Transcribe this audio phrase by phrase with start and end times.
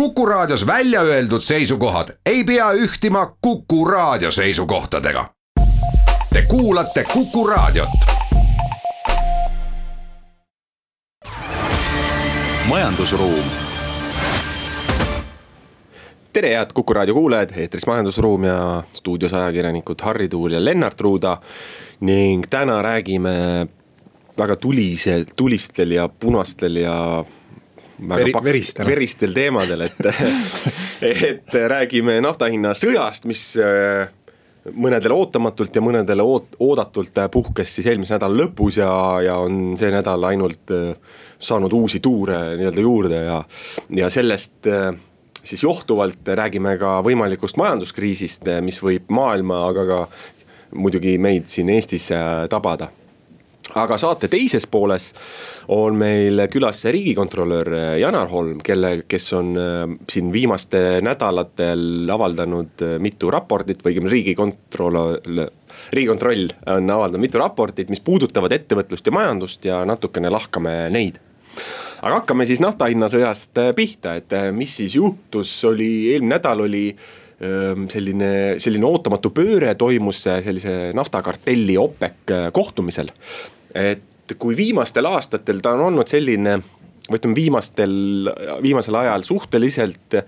[0.00, 5.30] Kuku Raadios välja öeldud seisukohad ei pea ühtima Kuku Raadio seisukohtadega.
[6.32, 7.88] Te kuulate Kuku Raadiot.
[12.68, 13.44] majandusruum.
[16.32, 21.38] tere, head Kuku Raadio kuulajad, eetris Majandusruum ja stuudios ajakirjanikud Harri Tuul ja Lennart Ruuda.
[22.00, 23.66] ning täna räägime
[24.38, 27.24] väga tulisel, tulistel ja punastel ja
[27.96, 28.86] Veri, veristel.
[28.86, 30.08] veristel teemadel, et
[31.30, 34.10] et räägime nafta hinna sõjast, mis äh,
[34.76, 38.90] mõnedele ootamatult ja mõnedele oot-, oodatult puhkes siis eelmise nädala lõpus ja,
[39.24, 40.92] ja on see nädal ainult äh,
[41.38, 43.40] saanud uusi tuure nii-öelda juurde ja,
[44.02, 44.90] ja sellest äh,
[45.40, 50.04] siis johtuvalt räägime ka võimalikust majanduskriisist, mis võib maailma, aga ka
[50.76, 52.10] muidugi meid siin Eestis
[52.50, 52.90] tabada
[53.74, 55.10] aga saate teises pooles
[55.74, 62.96] on meil külas riigikontrolör Janar Holm, kelle, kes on äh, siin viimastel nädalatel avaldanud äh,
[63.02, 65.00] mitu raportit või õigemini riigikontroll,
[65.96, 71.18] riigikontroll on avaldanud mitu raportit, mis puudutavad ettevõtlust ja majandust ja natukene lahkame neid.
[72.04, 76.88] Aga hakkame siis nafta hinnasõjast äh, pihta, et mis siis juhtus, oli eelmine nädal oli
[77.36, 78.28] selline,
[78.64, 83.10] selline ootamatu pööre toimus sellise naftakartelli OPEC kohtumisel
[83.76, 86.58] et kui viimastel aastatel ta on olnud selline,
[87.06, 87.96] või ütleme viimastel,
[88.64, 90.20] viimasel ajal suhteliselt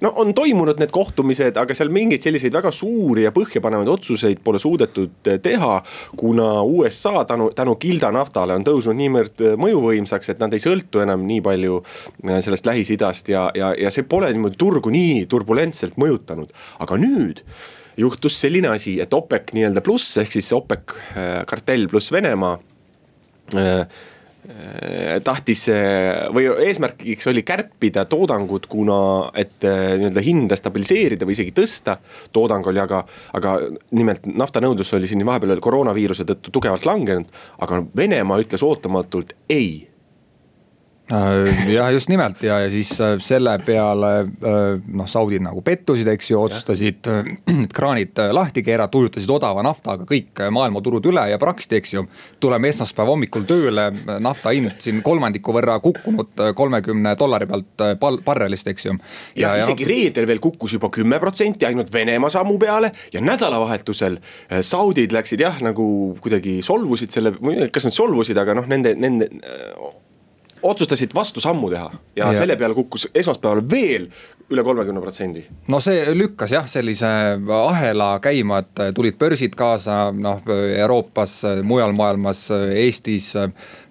[0.00, 4.60] no on toimunud need kohtumised, aga seal mingeid selliseid väga suuri ja põhjapanevaid otsuseid pole
[4.62, 5.72] suudetud teha.
[6.16, 11.26] kuna USA tänu, tänu Gilda naftale on tõusnud niivõrd mõjuvõimsaks, et nad ei sõltu enam
[11.28, 11.82] nii palju
[12.40, 17.44] sellest Lähis-Idast ja, ja, ja see pole niimoodi turgu nii turbulentselt mõjutanud, aga nüüd
[18.00, 22.56] juhtus selline asi, et OPEC nii-öelda pluss ehk siis OPEC äh, kartell pluss Venemaa
[25.24, 25.66] tahtis
[26.34, 31.98] või eesmärgiks oli kärpida toodangut, kuna et äh, nii-öelda hinda stabiliseerida või isegi tõsta.
[32.32, 33.04] toodang oli aga,
[33.36, 33.58] aga
[33.90, 37.28] nimelt naftanõudlus oli siin vahepeal koroonaviiruse tõttu tugevalt langenud.
[37.58, 39.89] aga Venemaa ütles ootamatult ei Äh,
[41.10, 46.30] jah, just nimelt ja, ja siis äh, selle peale äh, noh, saudid nagu pettusid, eks
[46.30, 47.08] ju, otsustasid
[47.76, 52.04] kraanid lahti keerata, ujutasid odava naftaga kõik maailmaturud üle ja praktiliselt, eks ju.
[52.40, 53.88] tuleme esmaspäeva hommikul tööle,
[54.22, 57.84] nafta hind siin kolmandiku võrra kukkunud kolmekümne dollari pealt
[58.24, 58.96] barrelist, eks ju.
[59.36, 64.20] ja, ja isegi reedel veel kukkus juba kümme protsenti ainult Venemaa sammu peale ja nädalavahetusel
[64.66, 65.86] saudid läksid jah, nagu
[66.22, 67.34] kuidagi solvusid selle,
[67.72, 69.28] kas nad solvusid, aga noh, nende, nende
[70.62, 74.08] otsustasid vastusammu teha ja, ja selle peale kukkus esmaspäeval veel
[74.50, 75.44] üle kolmekümne protsendi.
[75.70, 77.10] no see lükkas jah, sellise
[77.54, 83.32] ahela käima, et tulid börsid kaasa, noh Euroopas, mujal maailmas, Eestis.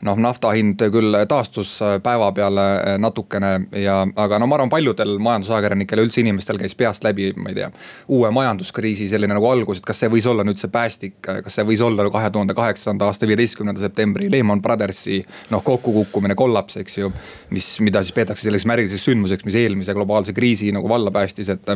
[0.08, 3.52] Noh, nafta hind küll taastus päeva peale natukene
[3.82, 7.60] ja, aga no ma arvan, paljudel majandusajakirjanikel ja üldse inimestel käis peast läbi, ma ei
[7.60, 7.72] tea.
[8.08, 11.68] uue majanduskriisi selline nagu algus, et kas see võis olla nüüd see päästik, kas see
[11.68, 15.20] võis olla kahe tuhande kaheksanda aasta viieteistkümnenda septembri Lehman Brothersi
[15.52, 17.12] noh kokkukukkumine, kollaps, eks ju.
[17.56, 21.70] mis, mida siis peetakse selliseks märgiliseks sündmuseks, mis eelmise globaalse kriisi nagu valla päästis, et.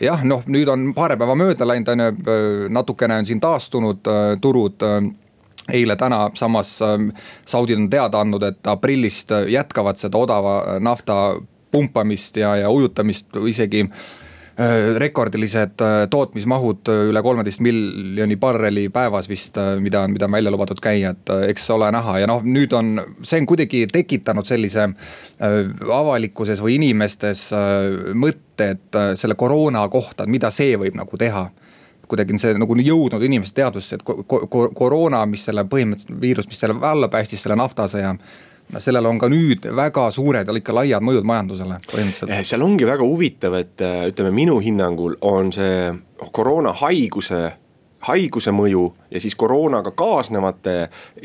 [0.00, 4.08] Jah, noh, nüüd on paari päeva mööda läinud, on ju, äh, natukene on siin taastunud
[4.10, 4.98] äh, turud äh,
[5.72, 6.76] eile-täna samas
[7.46, 11.36] saudid on teada andnud, et aprillist jätkavad seda odava nafta
[11.70, 13.86] pumpamist ja, ja ujutamist isegi
[14.60, 20.50] Äh, rekordilised äh, tootmismahud äh, üle kolmeteist miljoni barreli päevas vist, mida mida on välja
[20.52, 22.18] lubatud käia, et eks ole näha.
[22.20, 22.90] Ja noh, nüüd on,
[23.22, 24.88] see on kuidagi tekitanud sellise
[25.40, 27.46] avalikkuses või inimestes
[28.12, 31.46] mõtte, et selle koroona kohta, et mida see võib nagu teha
[32.10, 36.48] kuidagi on see nagu jõudnud inimeste teadvusse, et ko ko koroona, mis selle põhimõtteliselt viirus,
[36.50, 38.14] mis selle alla päästis, selle naftasõja
[38.78, 42.30] sellel on ka nüüd väga suured ja ikka laiad mõjud majandusele põhimõtteliselt.
[42.30, 45.90] Eh, seal ongi väga huvitav, et eh, ütleme minu hinnangul on see
[46.30, 47.42] koroonahaiguse
[48.06, 50.74] haiguse mõju ja siis koroonaga kaasnevate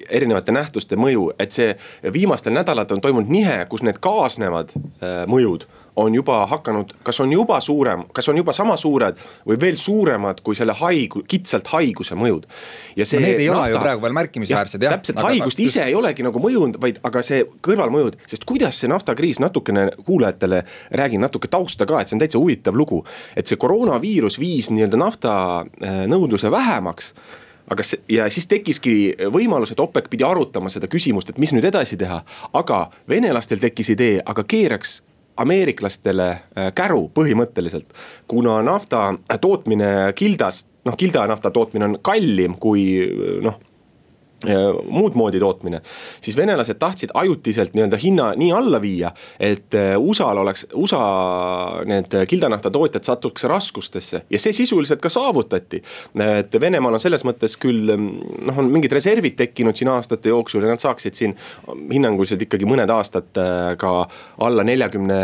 [0.10, 1.70] erinevate nähtuste mõju, et see
[2.12, 7.32] viimastel nädalatel on toimunud nihe, kus need kaasnevad eh, mõjud on juba hakanud, kas on
[7.34, 12.18] juba suurem, kas on juba sama suured või veel suuremad kui selle haigu-, kitsalt haiguse
[12.20, 12.48] mõjud.
[12.96, 14.98] ja see no need ei nafta, ole ju praegu veel märkimisväärsed jah.
[14.98, 15.88] täpselt, haigust ise just...
[15.88, 20.62] ei olegi nagu mõjunud, vaid aga see kõrvalmõjud, sest kuidas see naftakriis natukene kuulajatele
[21.00, 23.06] räägin natuke tausta ka, et see on täitsa huvitav lugu.
[23.36, 25.34] et see koroonaviirus viis nii-öelda nafta
[25.64, 27.14] äh, nõudluse vähemaks
[27.72, 31.66] aga see ja siis tekkiski võimalus, et OPEC pidi arutama seda küsimust, et mis nüüd
[31.66, 32.22] edasi teha.
[32.54, 35.02] aga venelastel tekkis idee, aga keeraks
[35.38, 37.88] ameeriklastele äh, käru põhimõtteliselt.
[38.28, 42.86] kuna nafta tootmine kildast, noh kilda nafta tootmine on kallim kui
[43.44, 43.60] noh
[44.90, 45.80] muud moodi tootmine,
[46.22, 51.02] siis venelased tahtsid ajutiselt nii-öelda hinna nii alla viia, et äh, USA-l oleks, USA
[51.88, 55.82] need kildanahta tootjad satuks raskustesse ja see sisuliselt ka saavutati.
[56.26, 60.74] et Venemaal on selles mõttes küll noh, on mingid reservid tekkinud siin aastate jooksul ja
[60.74, 61.36] nad saaksid siin
[61.92, 63.94] hinnanguliselt ikkagi mõned aastad äh, ka
[64.46, 65.20] alla neljakümne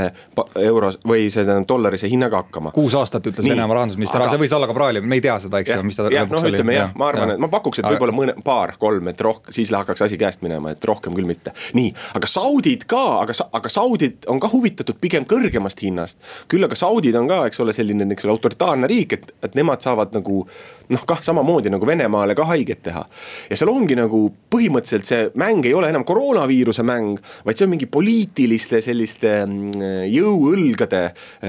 [0.63, 2.71] euro või see tähendab dollarise hinnaga hakkama.
[2.75, 5.61] kuus aastat ütles Venemaa rahandusminister aga..., see võis olla ka praegu, me ei tea seda,
[5.61, 6.07] eks ju, mis ta.
[6.13, 9.21] jah, noh, ütleme jah, ma arvan, et ma pakuks, et võib-olla mõne, paar, kolm et
[9.21, 11.53] rohkem, siis hakkaks asi käest minema, et rohkem küll mitte.
[11.77, 16.21] nii, aga saudid ka, aga, aga saudid on ka huvitatud pigem kõrgemast hinnast.
[16.51, 19.83] küll aga saudid on ka, eks ole, selline, eks ole, autoritaarne riik, et, et nemad
[19.83, 20.45] saavad nagu
[20.91, 23.05] noh, kah samamoodi nagu Venemaale ka haiget teha.
[23.49, 27.75] ja seal ongi nagu põhimõtteliselt see mäng ei ole enam koroonaviiruse mäng, vaid see on
[27.75, 31.05] mingi poliitiliste selliste mm, jõuõlgade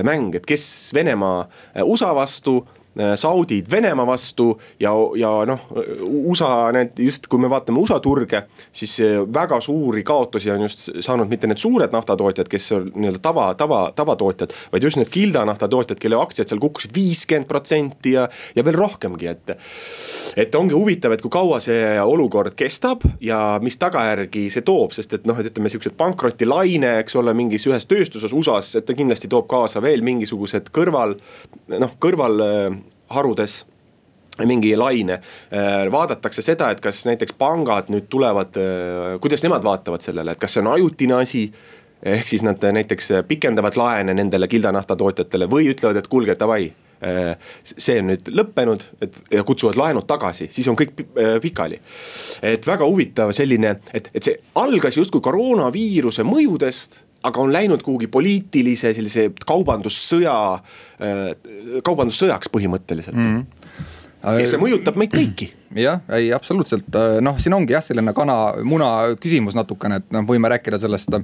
[0.07, 0.65] mäng, et kes
[0.95, 1.45] Venemaa
[1.87, 2.82] USA vastu Äh,
[3.17, 5.67] saudid Venemaa vastu ja, ja noh,
[6.09, 8.43] USA need just, kui me vaatame USA turge,
[8.73, 8.99] siis
[9.33, 13.81] väga suuri kaotusi on just saanud mitte need suured naftatootjad, kes on nii-öelda tava, tava,
[13.97, 19.31] tavatootjad, vaid just need kildanaftatootjad, kelle aktsiad seal kukkusid viiskümmend protsenti ja, ja veel rohkemgi,
[19.33, 19.55] et.
[20.37, 25.17] et ongi huvitav, et kui kaua see olukord kestab ja mis tagajärgi see toob, sest
[25.17, 29.31] et noh, et ütleme siuksed pankrotilaine, eks ole, mingis ühes tööstuses USA-s, et ta kindlasti
[29.33, 31.17] toob kaasa veel mingisugused kõrval
[31.73, 32.41] noh, kõrval
[33.13, 33.63] harudes
[34.47, 35.13] mingi laine.
[35.53, 40.41] Äh, vaadatakse seda, et kas näiteks pangad nüüd tulevad, äh, kuidas nemad vaatavad sellele, et
[40.41, 41.47] kas see on ajutine asi
[42.03, 46.73] ehk siis nad näiteks pikendavad laene nendele kildanahta tootjatele või ütlevad, et kuulge, davai.
[47.03, 50.97] Äh, see on nüüd lõppenud, et ja kutsuvad laenud tagasi, siis on kõik
[51.43, 51.81] pikali.
[52.43, 58.09] et väga huvitav selline, et, et see algas justkui koroonaviiruse mõjudest aga on läinud kuhugi
[58.13, 60.37] poliitilise sellise kaubandussõja,
[61.03, 61.25] äh,
[61.85, 63.35] kaubandussõjaks põhimõtteliselt mm.
[63.37, 63.91] -hmm
[64.23, 65.49] ja see mõjutab meid kõiki.
[65.77, 66.89] Jah, ei absoluutselt,
[67.25, 68.89] noh, siin ongi jah, selline kana-muna
[69.21, 71.15] küsimus natukene, et noh, võime rääkida sellest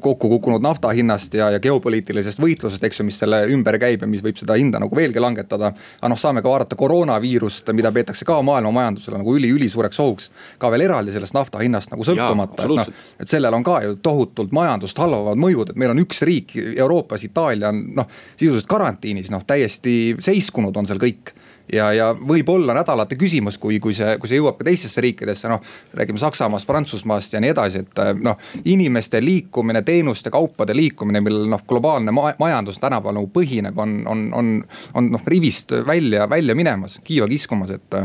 [0.00, 4.08] kokku kukkunud nafta hinnast ja, ja geopoliitilisest võitlusest, eks ju, mis selle ümber käib ja
[4.10, 5.72] mis võib seda hinda nagu veelgi langetada.
[6.00, 10.30] aga noh, saame ka vaadata koroonaviirust, mida peetakse ka maailma majandusele nagu üli-ülisuureks ohuks.
[10.58, 13.96] ka veel eraldi sellest nafta hinnast nagu sõltumata, et noh, et sellel on ka ju
[14.02, 19.30] tohutult majandust halvavad mõjud, et meil on üks riik Euroopas, Itaalia on noh, sisuliselt karantiinis,
[19.30, 21.34] noh täiesti seiskunud on seal kõik
[21.72, 25.62] ja, ja võib-olla nädalate küsimus, kui, kui see, kui see jõuab ka teistesse riikidesse, noh.
[25.94, 31.62] räägime Saksamaast, Prantsusmaast ja nii edasi, et noh, inimeste liikumine, teenuste, kaupade liikumine, millel noh,
[31.68, 34.52] globaalne ma majandus tänapäeval nagu põhineb, on, on, on,
[34.94, 38.02] on noh rivist välja, välja minemas, kiiva kiskumas, et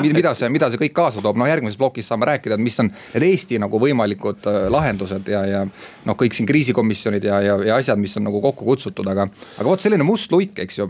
[0.00, 2.90] mida see, mida see kõik kaasa toob, noh järgmises plokis saame rääkida, et mis on
[2.92, 5.62] need Eesti nagu võimalikud äh, lahendused ja, ja.
[6.08, 9.26] noh, kõik siin kriisikomisjonid ja, ja, ja asjad, mis on nagu kokku kutsutud, aga,
[9.58, 10.88] aga vot selline must luik, eks ju.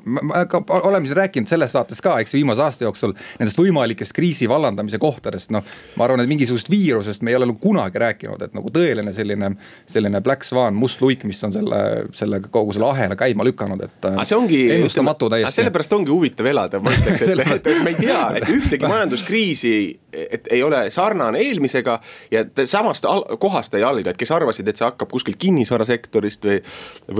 [0.82, 5.00] oleme siin rääkinud selles saates ka, eks ju, viimase aasta jooksul nendest võimalikest kriisi vallandamise
[5.02, 5.66] kohtadest, noh.
[5.96, 9.52] ma arvan, et mingisugusest viirusest me ei ole nagu kunagi rääkinud, et nagu tõeline selline,
[9.88, 11.82] selline black swan, must luik, mis on selle,
[12.16, 14.10] selle kogu selle ahela käima lükanud, et.
[14.25, 14.62] see ongi.
[14.76, 15.60] ennustamatu täiesti.
[15.60, 19.75] sellepärast ongi huvitav elada, ma ütleks, et, et, et me ei tea, et ühtegi majanduskriisi,
[20.12, 21.97] et ei ole sarnane eelmisega
[22.31, 23.06] ja samast
[23.41, 26.61] kohast ei alga, et kes arvasid, et see hakkab kuskilt kinnisvarasektorist või.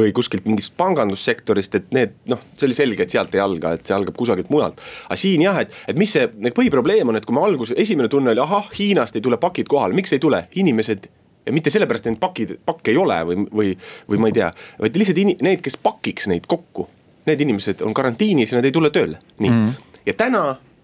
[0.03, 3.87] või kuskilt mingist pangandussektorist, et need noh, see oli selge, et sealt ei alga, et
[3.87, 4.81] see algab kusagilt mujalt.
[5.09, 8.35] aga siin jah, et, et mis see põhiprobleem on, et kui me alguses, esimene tunne
[8.35, 11.09] oli, ahah, Hiinast ei tule pakid kohale, miks ei tule, inimesed
[11.47, 13.71] ja mitte sellepärast, et neid pakid, pakke ei ole või, või,
[14.11, 16.89] või ma ei tea, vaid lihtsalt in, need, kes pakiks neid kokku.
[17.27, 19.99] Need inimesed on karantiinis ja nad ei tule tööle, nii mm.
[20.08, 20.43] ja täna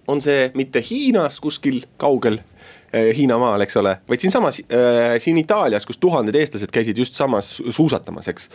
[0.08, 5.86] on see mitte Hiinas kuskil kaugel äh, Hiinamaal, eks ole, vaid siinsamas äh,, siin Itaalias,
[5.86, 8.50] kus tuhanded eestlased käisid just samas suusatamas, eks.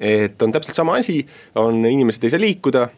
[0.00, 1.20] et on täpselt sama asi,
[1.54, 2.88] on inimesed ei saa liikuda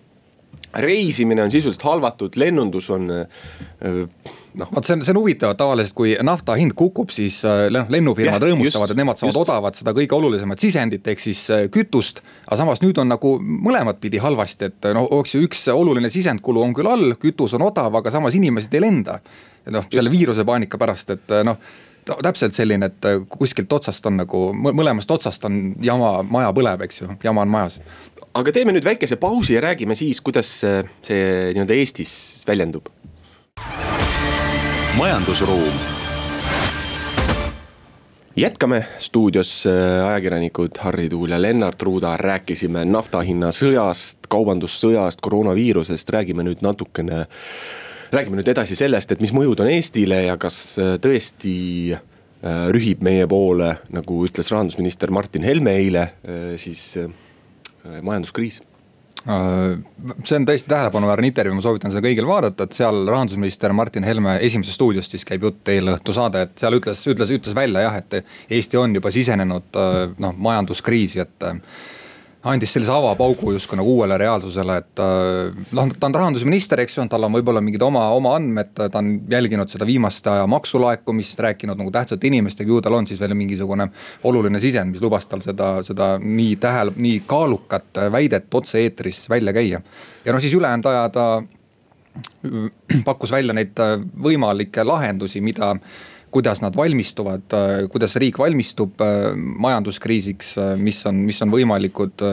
[0.75, 4.69] reisimine on sisuliselt halvatud, lennundus on noh.
[4.75, 7.41] vot see on, see on huvitav, tavaliselt kui nafta hind kukub, siis
[7.73, 9.43] noh lennufirmad yeah, rõõmustavad, et nemad saavad just.
[9.47, 12.23] odavat seda kõige olulisemat sisendit, ehk siis äh, kütust.
[12.47, 16.63] aga samas nüüd on nagu mõlemat pidi halvasti, et noh, eks ju üks oluline sisendkulu
[16.65, 19.21] on küll all, kütus on odav, aga samas inimesed ei lenda.
[19.73, 21.87] noh, selle viirusepaanika pärast, et noh no
[22.23, 27.11] täpselt selline, et kuskilt otsast on nagu, mõlemast otsast on jama, maja põleb, eks ju,
[27.25, 27.81] jama on majas
[28.39, 31.23] aga teeme nüüd väikese pausi ja räägime siis, kuidas see
[31.55, 32.91] nii-öelda Eestis väljendub.
[34.99, 35.75] majandusruum
[38.39, 46.11] jätkame stuudios äh, ajakirjanikud Harri Tuul ja Lennart Ruuda, rääkisime nafta hinna sõjast, kaubandussõjast, koroonaviirusest,
[46.11, 47.25] räägime nüüd natukene.
[48.13, 51.57] Räägime nüüd edasi sellest, et mis mõjud on Eestile ja kas äh, tõesti
[51.95, 56.09] äh, rühib meie poole, nagu ütles rahandusminister Martin Helme eile,
[56.61, 56.93] siis
[57.83, 58.61] majanduskriis.
[59.19, 64.37] See on tõesti tähelepanuväärne intervjuu, ma soovitan seda kõigil vaadata, et seal rahandusminister Martin Helme
[64.47, 67.99] Esimeses stuudios siis käib jutt eile õhtu saade, et seal ütles, ütles, ütles välja jah,
[67.99, 68.21] et
[68.55, 69.81] Eesti on juba sisenenud
[70.23, 71.49] noh majanduskriisi, et
[72.49, 77.07] andis sellise avapaugu justkui nagu uuele reaalsusele, et äh, noh, ta on rahandusminister, eks ju,
[77.11, 81.79] tal on võib-olla mingid oma, oma andmed, ta on jälginud seda viimaste aja maksulaekumist, rääkinud
[81.79, 83.91] nagu tähtsate inimestega, ju tal on siis veel mingisugune
[84.29, 89.83] oluline sisend, mis lubas tal seda, seda nii tähele, nii kaalukat väidet otse-eetris välja käia.
[90.25, 91.29] ja noh, siis ülejäänud aja ta
[93.09, 93.79] pakkus välja neid
[94.23, 95.75] võimalikke lahendusi, mida
[96.31, 102.25] kuidas nad valmistuvad, äh, kuidas riik valmistub äh, majanduskriisiks, äh, mis on, mis on võimalikud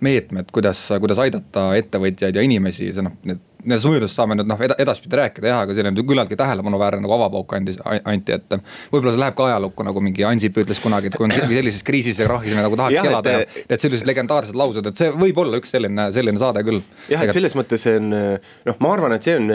[0.00, 4.58] meetmed, kuidas, kuidas aidata ettevõtjaid ja inimesi, see noh, need nendest mõjudest saame nüüd noh
[4.58, 8.56] edaspidi rääkida jah, aga selline küllaltki tähelepanuväärne nagu avapauk andis, anti, et.
[8.90, 12.18] võib-olla see läheb ka ajalukku nagu mingi Ansip ütles kunagi, et kui on sellises kriisis
[12.18, 13.46] ja krahhis me nagu tahaks elada ja.
[13.46, 16.82] et sellised legendaarsed laused, et see võib olla üks selline, selline saade küll.
[17.12, 19.46] jah, et selles mõttes on noh, ma arvan, et see on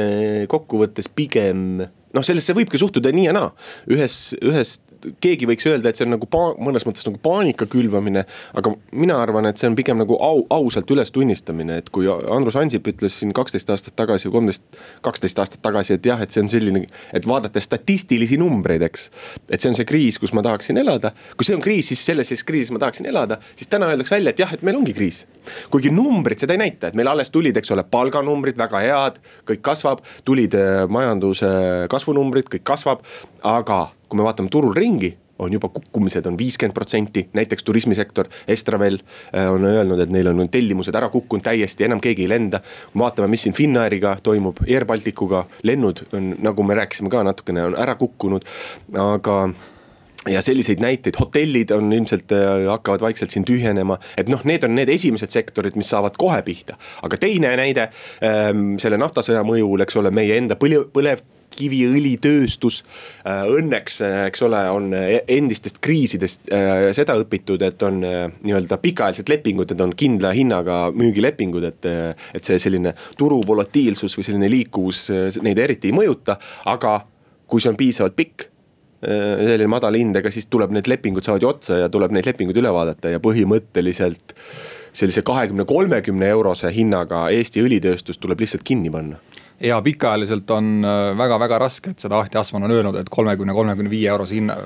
[0.56, 1.84] kokkuvõttes pigem
[2.16, 3.52] noh, sellesse võibki suhtuda nii ja naa,
[3.92, 4.84] ühes, ühest
[5.24, 8.26] keegi võiks öelda, et see on nagu pa-, mõnes mõttes nagu paanika külvamine.
[8.58, 12.58] aga mina arvan, et see on pigem nagu au, ausalt üles tunnistamine, et kui Andrus
[12.60, 14.66] Ansip ütles siin kaksteist aastat tagasi, kolmteist,
[15.06, 16.86] kaksteist aastat tagasi, et jah, et see on selline.
[17.14, 19.10] et vaadates statistilisi numbreid, eks.
[19.50, 22.28] et see on see kriis, kus ma tahaksin elada, kui see on kriis, siis selles
[22.28, 23.40] siis kriisis ma tahaksin elada.
[23.56, 25.26] siis täna öeldakse välja, et jah, et meil ongi kriis.
[25.74, 29.64] kuigi numbrid seda ei näita, et meil alles tulid, eks ole, palganumbrid väga head, kõik
[29.66, 31.48] kasvab, tulid äh, majanduse
[31.92, 33.06] kasvunumbrid, kõik kasvab,
[33.44, 38.98] aga kui me vaatame turul ringi on juba kukkumised on viiskümmend protsenti, näiteks turismisektor, Estravel
[39.36, 42.62] äh, on öelnud, et neil on tellimused ära kukkunud täiesti, enam keegi ei lenda.
[42.98, 47.78] vaatame, mis siin Finnairiga toimub, Air Balticuga, lennud on, nagu me rääkisime ka natukene, on
[47.78, 48.46] ära kukkunud,
[48.98, 49.38] aga
[50.28, 54.76] ja selliseid näiteid, hotellid on ilmselt äh, hakkavad vaikselt siin tühjenema, et noh, need on
[54.76, 56.78] need esimesed sektorid, mis saavad kohe pihta.
[57.04, 57.90] aga teine näide
[58.26, 61.24] ähm, selle naftasõja mõjul, eks ole, meie enda põlev, põlev
[61.58, 62.82] kiviõlitööstus.
[63.28, 66.48] Äh, õnneks, äh, eks ole, on äh, endistest kriisidest
[66.98, 71.88] seda õpitud, et on nii-öelda pikaajalised lepingud, need on kindla hinnaga müügilepingud, et.
[72.38, 75.08] et see selline turu volatiilsus või selline liikuvus
[75.44, 76.38] neid eriti ei mõjuta,
[76.70, 77.00] aga
[77.50, 78.48] kui see on piisavalt pikk
[79.02, 82.60] selline madal hind, ega siis tuleb need lepingud saavad ju otsa ja tuleb neid lepinguid
[82.62, 84.36] üle vaadata ja põhimõtteliselt
[84.98, 89.20] sellise kahekümne, kolmekümne eurose hinnaga Eesti õlitööstus tuleb lihtsalt kinni panna
[89.62, 90.86] ja pikaajaliselt on
[91.18, 94.58] väga-väga äh, raske, et seda Ahti Asmann on öelnud, et kolmekümne, kolmekümne viie eurose hinna,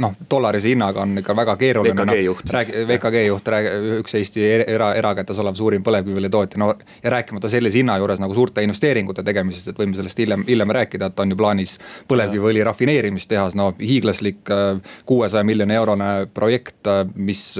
[0.00, 2.06] noh dollarise hinnaga on ikka väga keeruline.
[2.06, 2.62] VKG juht no,.
[2.88, 3.50] VKG juht,
[3.98, 6.70] üks Eesti era, erakätes olev suurim põlevkiviõlitootja, no
[7.02, 11.12] ja rääkimata sellise hinna juures nagu suurte investeeringute tegemisest, et võime sellest hiljem, hiljem rääkida,
[11.12, 11.76] et on ju plaanis
[12.08, 17.58] põlevkiviõli rafineerimistehas, no hiiglaslik äh, kuuesaja miljoni eurone projekt, äh, mis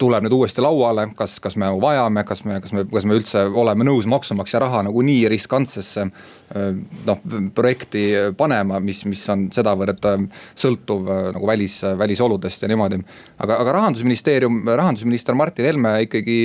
[0.00, 3.44] tuleb nüüd uuesti lauale, kas, kas me vajame, kas me, kas me, kas me üldse
[3.62, 6.06] oleme nõus maksumaksja raha nagu nii riskantsesse
[7.06, 7.20] noh
[7.54, 8.04] projekti
[8.38, 10.02] panema, mis, mis on sedavõrd
[10.58, 12.98] sõltuv nagu välis, välisoludest ja niimoodi.
[13.38, 16.40] aga, aga rahandusministeerium, rahandusminister Martin Helme ikkagi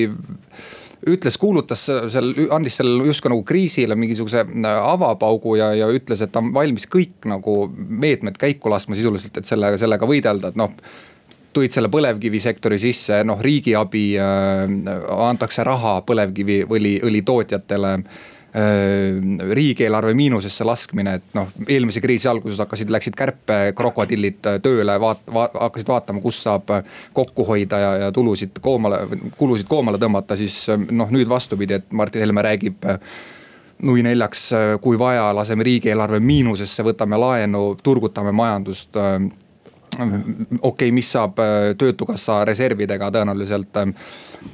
[1.10, 4.46] ütles, kuulutas seal, andis seal justkui nagu kriisile mingisuguse
[4.76, 9.50] avapaugu ja, ja ütles, et ta on valmis kõik nagu meetmed käiku laskma sisuliselt, et
[9.50, 10.74] sellega, sellega võidelda, et noh
[11.56, 14.64] tõid selle põlevkivisektori sisse, noh riigiabi äh,,
[15.30, 18.24] antakse raha põlevkiviõli, õlitootjatele äh,
[19.52, 25.92] riigieelarve miinusesse laskmine, et noh, eelmise kriisi alguses hakkasid, läksid kärpekrokodillid tööle, vaat-, vaat, hakkasid
[25.92, 26.72] vaatama, kus saab
[27.14, 29.02] kokku hoida ja, ja tulusid koomale,
[29.38, 32.88] kulusid koomale tõmmata, siis noh, nüüd vastupidi, et Martin Helme räägib
[33.86, 34.48] nui neljaks,
[34.82, 38.96] kui vaja, laseme riigieelarve miinusesse, võtame laenu, turgutame majandust
[39.96, 43.96] okei okay,, mis saab äh, töötukassa reservidega tõenäoliselt ähm,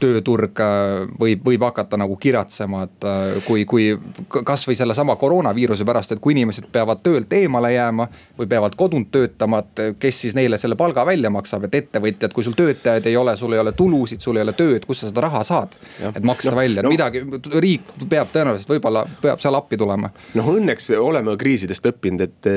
[0.01, 3.89] tööturg äh, võib, võib hakata nagu kiratsema, et äh, kui, kui
[4.29, 8.07] kasvõi sellesama koroonaviiruse pärast, et kui inimesed peavad töölt eemale jääma.
[8.37, 12.43] või peavad kodunt töötama, et kes siis neile selle palga välja maksab, et ettevõtjad, kui
[12.43, 15.21] sul töötajaid ei ole, sul ei ole tulusid, sul ei ole tööd, kust sa seda
[15.27, 15.75] raha saad.
[16.15, 17.21] et maksta no, välja, no, midagi,
[17.59, 20.09] riik peab tõenäoliselt võib-olla peab seal appi tulema.
[20.33, 22.49] noh, õnneks oleme kriisidest õppinud, et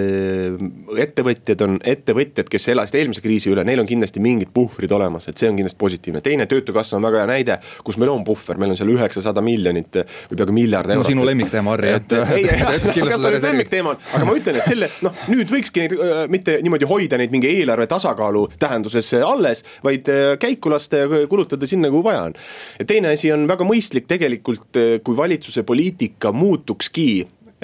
[1.07, 5.40] ettevõtjad on ettevõtjad, kes elasid eelmise kriisi üle, neil on kindlasti mingid puhvrid olemas, et
[5.40, 6.21] see on kindlasti positiivne.
[6.25, 10.00] teine, töötukassa on väga hea näide, kus meil on puhver, meil on seal üheksasada miljonit
[10.30, 11.04] või peaaegu miljard eurot.
[11.04, 12.16] no sinu lemmikteema, Harri, et.
[12.37, 12.49] ei,
[13.49, 17.21] lemmikteema on, aga ma ütlen, et selle noh, nüüd võikski neid äh, mitte niimoodi hoida
[17.21, 22.26] neid mingi eelarve tasakaalu tähenduses alles, vaid äh, käiku lasta ja kulutada sinna, kuhu vaja
[22.30, 22.37] on.
[22.80, 27.09] ja teine asi on väga mõistlik tegelikult, kui valitsuse poliitika muutukski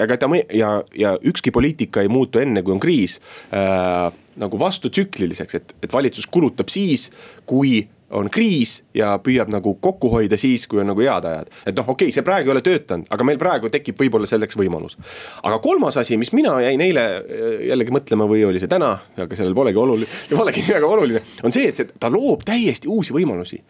[0.01, 3.19] aga ta ja, ja ükski poliitika ei muutu enne, kui on kriis
[3.53, 7.09] äh, nagu vastutsükliliseks, et, et valitsus kulutab siis,
[7.45, 7.81] kui
[8.11, 11.51] on kriis ja püüab nagu kokku hoida siis, kui on nagu head ajad.
[11.65, 14.57] et noh, okei okay,, see praegu ei ole töötanud, aga meil praegu tekib võib-olla selleks
[14.59, 14.97] võimalus.
[15.43, 19.39] aga kolmas asi, mis mina jäin eile äh, jällegi mõtlema või oli see täna, aga
[19.39, 20.09] sellel polegi oluline,
[20.41, 23.61] polegi nii väga oluline, on see, et see, ta loob täiesti uusi võimalusi.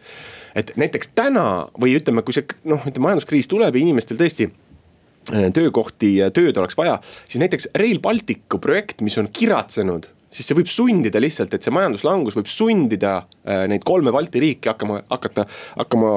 [0.58, 5.52] et näiteks täna või ütleme, kui see noh, ütleme majanduskriis tuleb ja inimestel tõesti äh,
[5.54, 10.56] töökohti ja tööd oleks vaja, siis näiteks Rail Balticu projekt, mis on kiratsenud siis see
[10.58, 15.46] võib sundida lihtsalt, et see majanduslangus võib sundida äh, neid kolme Balti riiki hakkama, hakata,
[15.76, 16.12] hakkama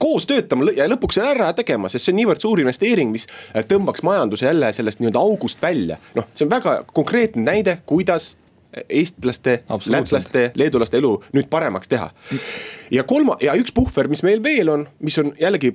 [0.00, 3.64] koos töötama ja lõpuks selle ära tegema, sest see on niivõrd suur investeering, mis äh,
[3.68, 6.00] tõmbaks majanduse jälle sellest nii-öelda august välja.
[6.18, 8.36] noh, see on väga konkreetne näide, kuidas
[8.88, 12.10] eestlaste, lätlaste, leedulaste elu nüüd paremaks teha.
[12.92, 15.74] ja kolma ja üks puhver, mis meil veel on, mis on jällegi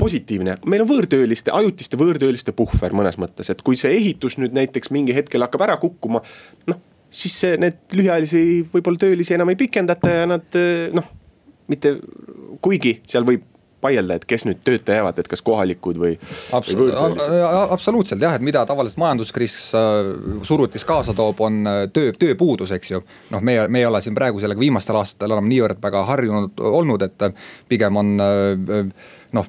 [0.00, 4.92] positiivne, meil on võõrtööliste, ajutiste võõrtööliste puhver mõnes mõttes, et kui see ehitus nüüd näiteks
[4.94, 6.24] mingi hetkel hakkab ära kukkuma.
[6.70, 6.80] noh,
[7.10, 8.42] siis see, need lühiajalisi
[8.72, 10.60] võib-olla töölisi enam ei pikendata ja nad
[10.96, 11.12] noh,
[11.70, 11.96] mitte
[12.64, 13.46] kuigi seal võib
[13.82, 16.16] vaielda, et kes nüüd tööta jäävad, et kas kohalikud või,
[16.56, 16.74] Abs
[17.72, 20.10] absoluutselt jah, et mida tavaliselt majanduskriis äh,
[20.46, 23.00] surutis kaasa toob, on äh, töö, tööpuudus, eks ju.
[23.32, 27.06] noh, meie, me ei ole siin praegu sellega viimastel aastatel enam niivõrd väga harjunud olnud,
[27.08, 29.46] et äh, pigem on äh, noh,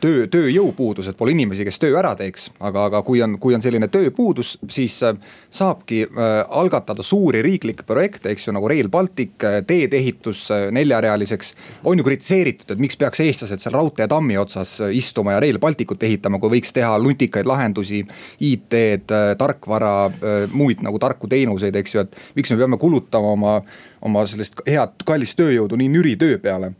[0.00, 2.50] töö, tööjõupuudus, et pole inimesi, kes töö ära teeks.
[2.60, 5.16] aga, aga kui on, kui on selline tööpuudus, siis äh,
[5.50, 11.54] saabki äh, algatada suuri riiklikke projekte, eks ju, nagu Rail Baltic, äh, teedeehitus neljarealiseks.
[11.84, 16.38] on ju kritiseeritud, et miks peaks eestlased seal raudteetammi otsas istuma ja Rail Balticut ehitama,
[16.38, 18.04] kui võiks teha nutikaid lahendusi.
[18.40, 20.10] IT-d, tarkvara,
[20.52, 23.58] muid nagu tarku teenuseid, eks ju, et miks me peame kulutama oma,
[24.02, 26.72] oma sellist head kallist tööjõudu nii nüri töö peale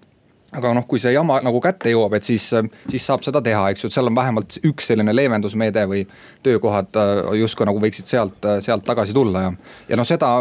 [0.52, 2.48] aga noh, kui see jama nagu kätte jõuab, et siis,
[2.90, 6.02] siis saab seda teha, eks ju, et seal on vähemalt üks selline leevendusmeede või
[6.44, 9.52] töökohad äh, justkui nagu võiksid sealt, sealt tagasi tulla ja.
[9.92, 10.32] ja noh, seda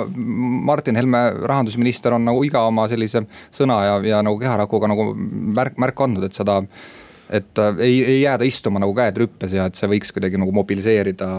[0.72, 5.80] Martin Helme, rahandusminister on nagu iga oma sellise sõna ja, ja nagu keharakuga nagu märk,
[5.82, 6.62] märku andnud, et seda
[7.32, 10.52] et äh, ei, ei jääda istuma nagu käed rüppes ja et see võiks kuidagi nagu
[10.56, 11.30] mobiliseerida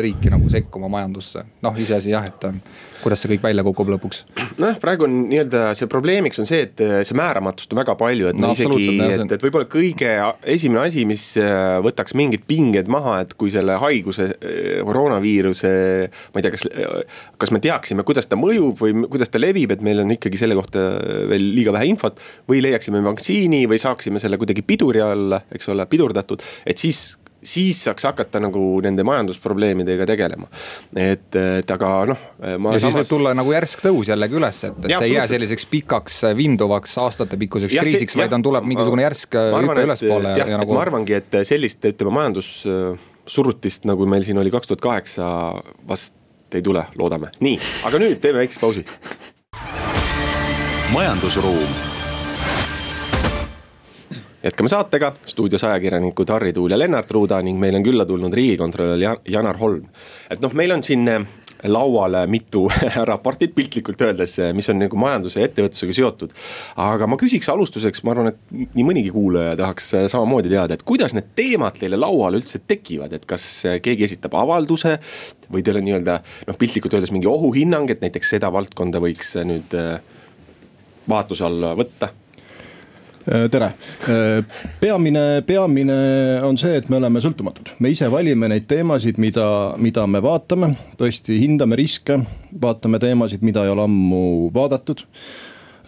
[0.00, 1.44] riiki nagu sekkuma majandusse.
[1.62, 2.56] noh, iseasi jah, et äh,
[3.02, 4.24] kuidas see kõik välja kukub lõpuks?
[4.58, 8.30] noh, praegu on nii-öelda see probleemiks on see, et äh, see määramatust on väga palju,
[8.32, 10.14] et no, isegi, et, et võib-olla kõige
[10.56, 11.24] esimene asi, mis
[11.84, 14.28] võtaks mingid pinged maha, et kui selle haiguse,
[14.86, 15.72] koroonaviiruse.
[16.34, 16.66] ma ei tea, kas,
[17.40, 20.56] kas me teaksime, kuidas ta mõjub või kuidas ta levib, et meil on ikkagi selle
[20.58, 20.88] kohta
[21.30, 22.18] veel liiga vähe infot.
[22.48, 27.80] või leiaksime vaktsiini või saaksime selle kuidagi piduri alla, eks ole, pidurdatud, et siis siis
[27.84, 30.48] saaks hakata nagu nende majandusprobleemidega tegelema.
[30.96, 32.24] et, et aga noh.
[32.40, 32.82] ja samas...
[32.82, 35.68] siis võib tulla nagu järsk tõus jällegi üles, et, et ja, see ei jää selliseks
[35.70, 40.34] pikaks vinduvaks aastatepikkuseks kriisiks, vaid on, tuleb mingisugune järsk hüpe ülespoole.
[40.40, 40.78] jah, et nagu...
[40.78, 45.28] ma arvangi, et sellist, ütleme majandussurutist, nagu meil siin oli kaks tuhat kaheksa,
[45.88, 46.16] vast
[46.54, 47.30] ei tule, loodame.
[47.44, 48.86] nii, aga nüüd teeme väikse pausi.
[50.94, 51.97] majandusruum
[54.48, 59.20] jätkame saatega, stuudios ajakirjanikud Harri Tuul ja Lennart Ruuda ning meil on külla tulnud riigikontrolör
[59.28, 59.84] Janar Holm.
[60.30, 61.24] et noh, meil on siin eh,
[61.68, 62.64] lauale mitu
[63.10, 66.32] raportit piltlikult öeldes, eh, mis on nagu majanduse ja ettevõtlusega seotud.
[66.84, 70.86] aga ma küsiks alustuseks, ma arvan, et nii mõnigi kuulaja tahaks eh, samamoodi teada, et
[70.88, 73.48] kuidas need teemad teile lauale üldse tekivad, et kas
[73.82, 74.98] keegi esitab avalduse.
[75.52, 79.76] või teil on nii-öelda noh, piltlikult öeldes mingi ohuhinnang, et näiteks seda valdkonda võiks nüüd
[81.08, 82.12] vaatluse alla võtta
[83.28, 83.72] tere,
[84.08, 84.44] äh,
[84.80, 85.96] peamine, peamine
[86.44, 89.48] on see, et me oleme sõltumatud, me ise valime neid teemasid, mida,
[89.80, 92.18] mida me vaatame, tõesti hindame riske,
[92.62, 94.22] vaatame teemasid, mida ei ole ammu
[94.54, 95.04] vaadatud.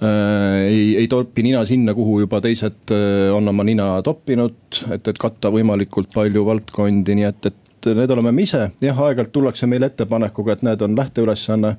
[0.00, 2.92] Äh, ei, ei topi nina sinna, kuhu juba teised
[3.36, 8.34] on oma nina toppinud, et, et katta võimalikult palju valdkondi, nii et, et need oleme
[8.36, 8.66] me ise.
[8.84, 11.76] jah, aeg-ajalt tullakse meile ettepanekuga, et näed, on lähteülesanne,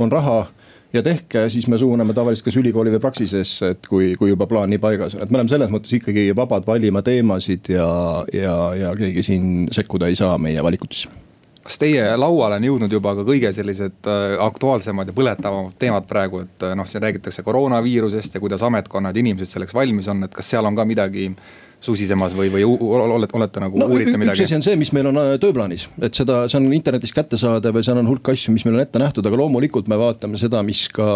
[0.00, 0.44] on raha
[0.92, 4.70] ja tehke, siis me suuname tavaliselt kas ülikooli või praksisesse, et kui, kui juba plaan
[4.72, 7.88] nii paigas on, et me oleme selles mõttes ikkagi vabad valima teemasid ja,
[8.34, 11.10] ja, ja keegi siin sekkuda ei saa meie valikutesse.
[11.60, 16.40] Kas teie lauale on jõudnud juba ka kõige sellised äh, aktuaalsemad ja põletavamad teemad praegu,
[16.46, 20.48] et äh, noh, siin räägitakse koroonaviirusest ja kuidas ametkonnad, inimesed selleks valmis on, et kas
[20.50, 21.28] seal on ka midagi
[21.84, 24.42] susisemas või, või olete, olete nagu no, uurite midagi?
[24.42, 27.78] üks asi on see, mis meil on äh, tööplaanis, et seda, see on internetist kättesaadav
[27.80, 30.62] ja seal on hulk asju, mis meil on ette nähtud, aga loomulikult me vaatame seda,
[30.66, 31.06] mis ka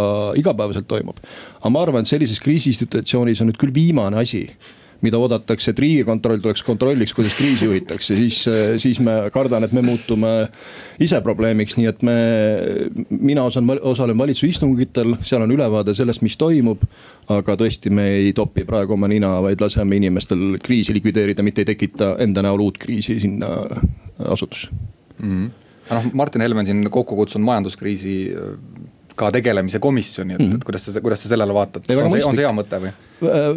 [0.40, 1.20] igapäevaselt toimub.
[1.61, 4.46] aga ma arvan, et sellises kriisisituatsioonis on nüüd küll viimane asi
[5.02, 8.42] mida oodatakse, et riigikontroll tuleks kontrolliks, kuidas kriisi juhitakse, siis,
[8.83, 10.33] siis me kardan, et me muutume
[11.02, 12.16] ise probleemiks, nii et me,
[13.11, 16.85] mina osan, osalen valitsuse istungitel, seal on ülevaade sellest, mis toimub.
[17.33, 21.70] aga tõesti, me ei topi praegu oma nina, vaid laseme inimestel kriisi likvideerida, mitte ei
[21.72, 23.48] tekita enda näol uut kriisi sinna
[24.28, 24.68] asutusse
[25.18, 25.30] mm.
[25.30, 25.50] -hmm.
[25.90, 28.35] noh, Martin Helme on siin kokku kutsunud majanduskriisi
[29.18, 30.55] ka tegelemise komisjoni, et mm, -hmm.
[30.57, 32.92] et kuidas sa, kuidas sa sellele vaatad, on see, on see hea mõte või?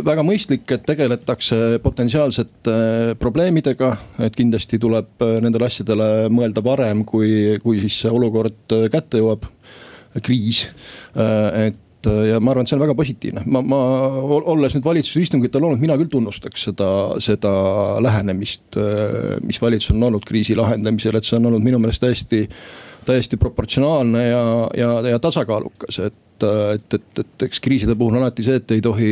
[0.06, 2.76] väga mõistlik, et tegeletakse potentsiaalsete
[3.20, 3.96] probleemidega,
[4.28, 9.50] et kindlasti tuleb nendele asjadele mõelda varem, kui, kui siis see olukord kätte jõuab,
[10.24, 10.68] kriis,
[11.18, 13.80] et ja ma arvan, et see on väga positiivne, ma, ma
[14.38, 16.90] olles nüüd valitsuse istungitel olnud, mina küll tunnustaks seda,
[17.24, 17.52] seda
[18.04, 18.78] lähenemist,
[19.44, 22.46] mis valitsusel on olnud kriisi lahendamisel, et see on olnud minu meelest täiesti
[23.08, 24.46] täiesti proportsionaalne ja,
[24.78, 28.84] ja, ja tasakaalukas, et, et, et, et eks kriiside puhul on alati see, et ei
[28.84, 29.12] tohi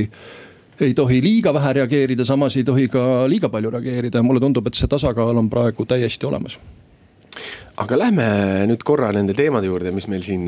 [0.84, 4.68] ei tohi liiga vähe reageerida, samas ei tohi ka liiga palju reageerida ja mulle tundub,
[4.68, 6.60] et see tasakaal on praegu täiesti olemas
[7.82, 8.26] aga lähme
[8.70, 10.48] nüüd korra nende teemade juurde, mis meil siin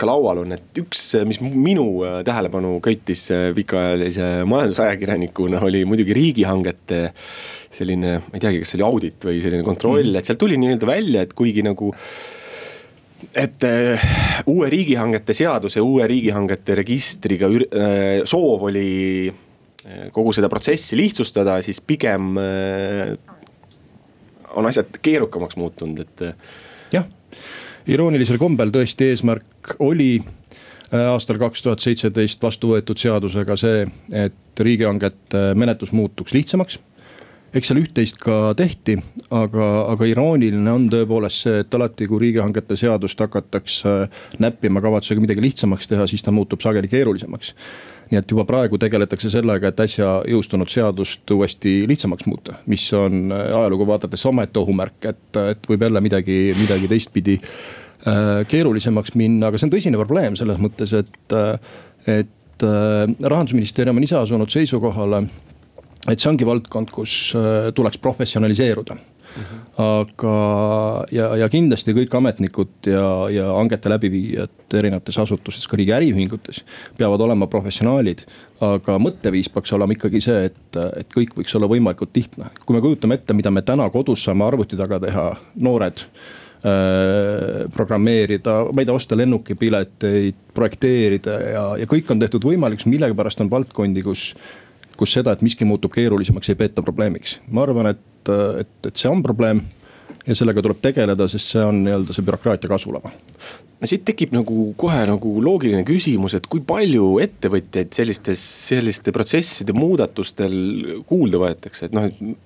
[0.00, 6.16] ka laual on, et üks, mis minu äh, tähelepanu köitis äh, pikaajalise majandusajakirjanikuna oli muidugi
[6.16, 7.02] riigihangete
[7.72, 10.60] selline, ma ei teagi, kas see oli audit või selline kontroll mm., et sealt tuli
[10.60, 11.92] nii-öelda välja, et kuigi nagu
[13.34, 14.04] et äh,
[14.46, 21.80] uue riigihangete seaduse, uue riigihangete registriga äh, soov oli äh, kogu seda protsessi lihtsustada, siis
[21.80, 22.36] pigem
[24.52, 26.24] on asjad keerukamaks muutunud, et.
[26.92, 27.06] Jah,
[27.88, 30.18] iroonilisel kombel tõesti eesmärk oli
[30.92, 36.76] aastal kaks tuhat seitseteist vastu võetud seadusega see, et riigihangete menetlus muutuks lihtsamaks
[37.52, 38.96] eks seal üht-teist ka tehti,
[39.34, 43.96] aga, aga irooniline on tõepoolest see, et alati, kui riigihangete seadust hakatakse
[44.42, 47.52] näppima kavatsusega midagi lihtsamaks teha, siis ta muutub sageli keerulisemaks.
[48.12, 53.32] Nii et juba praegu tegeletakse sellega, et äsja jõustunud seadust uuesti lihtsamaks muuta, mis on
[53.32, 59.60] ajalugu vaadates omaette ohumärk, et, et võib jälle midagi, midagi teistpidi äh, keerulisemaks minna, aga
[59.60, 61.38] see on tõsine probleem selles mõttes, et,
[62.08, 65.26] et äh, rahandusministeerium on ise asunud seisukohale
[66.10, 68.98] et see ongi valdkond, kus äh, tuleks professionaliseeruda
[69.36, 69.82] Mm -hmm.
[69.82, 70.34] aga,
[71.12, 76.60] ja, ja kindlasti kõik ametnikud ja, ja hangete läbiviijad erinevates asutustes, ka riigi äriühingutes
[76.98, 78.26] peavad olema professionaalid.
[78.60, 82.44] aga mõtteviis peaks olema ikkagi see, et, et kõik võiks olla võimalikult lihtne.
[82.66, 88.64] kui me kujutame ette, mida me täna kodus saame arvuti taga teha, noored äh, programmeerida,
[88.72, 94.02] ma ei tea, osta lennukipileteid, projekteerida ja, ja kõik on tehtud võimalikuks, millegipärast on valdkondi,
[94.02, 94.34] kus
[95.02, 97.38] kus seda, et miski muutub keerulisemaks, ei peeta probleemiks.
[97.50, 99.62] ma arvan, et, et, et see on probleem
[100.26, 103.10] ja sellega tuleb tegeleda, sest see on nii-öelda see bürokraatia kasvulava.
[103.80, 109.74] no siit tekib nagu kohe nagu loogiline küsimus, et kui palju ettevõtjaid sellistes, selliste protsesside
[109.76, 110.54] muudatustel
[111.08, 112.38] kuulda võetakse, et noh, et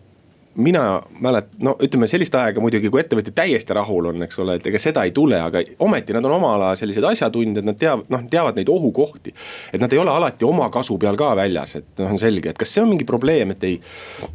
[0.56, 4.66] mina mälet-, no ütleme sellist aega muidugi, kui ettevõtja täiesti rahul on, eks ole, et
[4.70, 8.26] ega seda ei tule, aga ometi nad on oma ala sellised asjatundjad, nad teavad, noh
[8.30, 9.34] teavad neid ohukohti.
[9.72, 12.58] et nad ei ole alati oma kasu peal ka väljas, et noh, on selge, et
[12.58, 13.80] kas see on mingi probleem, et ei,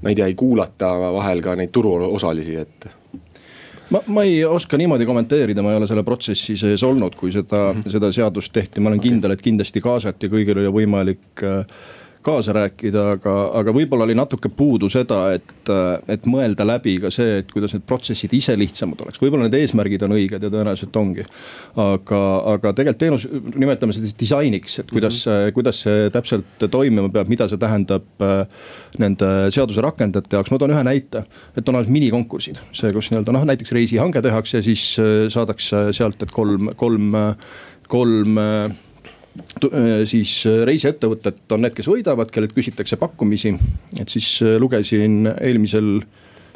[0.02, 2.90] ma ei tea, ei kuulata vahel ka neid turuosalisi, et
[3.92, 7.72] ma, ma ei oska niimoodi kommenteerida, ma ei ole selle protsessi sees olnud, kui seda
[7.72, 7.96] mm, -hmm.
[7.98, 9.10] seda seadust tehti, ma olen okay.
[9.10, 11.66] kindel, et kindlasti kaasati, kõigil oli võimalik äh,
[12.26, 15.72] kaasa rääkida, aga, aga võib-olla oli natuke puudu seda, et,
[16.12, 20.06] et mõelda läbi ka see, et kuidas need protsessid ise lihtsamad oleks, võib-olla need eesmärgid
[20.08, 21.26] on õiged ja tõenäoliselt ongi.
[21.82, 22.22] aga,
[22.54, 25.56] aga tegelikult teenus, nimetame seda disainiks, et kuidas mm, -hmm.
[25.58, 28.46] kuidas see täpselt toimima peab, mida see tähendab äh,
[29.00, 31.26] nende seaduse rakendajate jaoks, ma toon ühe näite.
[31.58, 36.22] et on olemas minikonkursid, see, kus nii-öelda noh, näiteks reisihange tehakse siis äh, saadakse sealt,
[36.24, 37.14] et kolm, kolm,
[37.88, 38.91] kolm Äh,
[40.06, 43.54] siis äh, reisiettevõtted on need, kes võidavad, kellelt küsitakse pakkumisi.
[44.00, 46.02] et siis äh, lugesin eelmisel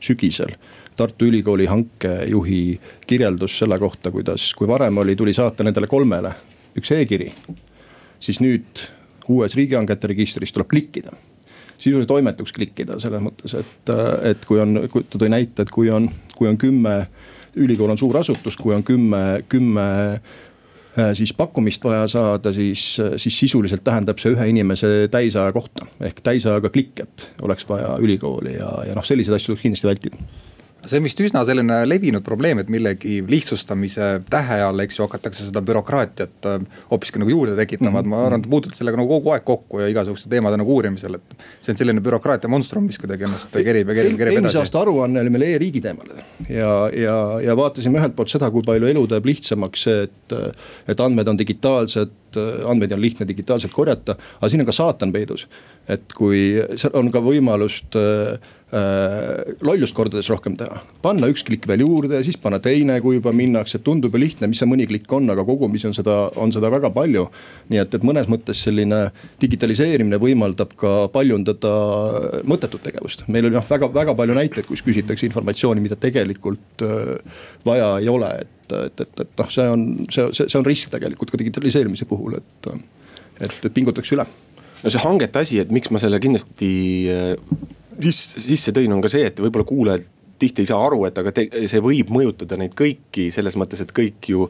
[0.04, 0.56] sügisel
[0.96, 6.34] Tartu Ülikooli hankejuhi kirjeldus selle kohta, kuidas, kui varem oli, tuli saata nendele kolmele
[6.76, 7.32] üks e-kiri.
[8.20, 8.84] siis nüüd
[9.28, 11.16] uues riigihangete registris tuleb klikkida
[11.78, 13.92] sisuliselt toimetuks klikkida selles mõttes, et,
[14.24, 16.94] et kui on, ta tõi näite, et kui on, kui on kümme,
[17.56, 20.20] ülikool on suur asutus, kui on kümme, kümme Äh,
[21.14, 25.86] siis pakkumist vaja saada, siis, äh, siis sisuliselt tähendab see ühe inimese täisaja kohta.
[26.00, 30.45] ehk täisajaga klikket oleks vaja ülikooli ja, ja noh, selliseid asju tuleks kindlasti vältida
[30.90, 35.48] see on vist üsna selline levinud probleem, et millegi lihtsustamise tähe all, eks ju, hakatakse
[35.48, 39.10] seda bürokraatiat äh, hoopiski nagu juurde tekitama et ma arvan, et te puutute sellega nagu
[39.18, 41.48] kogu aeg kokku ja igasuguste teemade nagu uurimisel, et.
[41.60, 44.42] see on selline bürokraatia monstrum, mis kuidagi ennast kerib ja kerib, kerib edasi.
[44.42, 46.12] eelmise aasta aruanne oli meil e-riigi teemal
[46.50, 50.38] ja, ja, ja vaatasime ühelt poolt seda, kui palju elu teeb lihtsamaks see, et,
[50.92, 55.48] et andmed on digitaalsed andmeid on lihtne digitaalselt korjata, aga siin on ka saatan peidus.
[55.88, 58.40] et kui seal on ka võimalust äh,
[58.76, 60.80] Äh, lollust kordades rohkem teha.
[61.04, 64.58] panna üks klikk veel juurde siis panna teine, kui juba minnakse, tundub ju lihtne, mis
[64.58, 67.28] see mõni klikk on, aga kogumis on seda, on seda väga palju.
[67.70, 69.04] nii et, et mõnes mõttes selline
[69.44, 71.76] digitaliseerimine võimaldab ka paljundada
[72.42, 73.28] mõttetut tegevust.
[73.30, 78.10] meil oli noh, väga, väga palju näiteid, kus küsitakse informatsiooni, mida tegelikult äh, vaja ei
[78.10, 81.40] ole, et et, et, et noh, see on, see, see, see on risk tegelikult ka
[81.42, 84.26] digitaliseerimise puhul, et, et, et pingutatakse üle.
[84.84, 86.74] no see hangete asi, et miks ma selle kindlasti
[88.02, 91.32] sisse, sisse tõin, on ka see, et võib-olla kuulajad tihti ei saa aru, et aga
[91.36, 94.50] te, see võib mõjutada neid kõiki selles mõttes, et kõik ju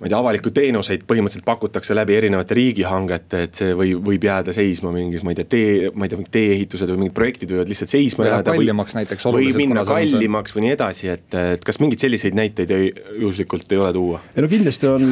[0.00, 4.54] ma ei tea, avalikku teenuseid põhimõtteliselt pakutakse läbi erinevate riigihangete, et see või, võib jääda
[4.56, 7.70] seisma mingis, ma ei tea, tee, ma ei tea, mingid tee-ehitused või mingid projektid võivad
[7.72, 8.54] lihtsalt seisma või jääda.
[8.56, 9.26] kallimaks näiteks.
[9.28, 11.26] või minna kallimaks või nii edasi, et,
[11.56, 14.22] et kas mingeid selliseid näiteid ei, juhuslikult ei ole tuua?
[14.36, 15.06] ei no kindlasti on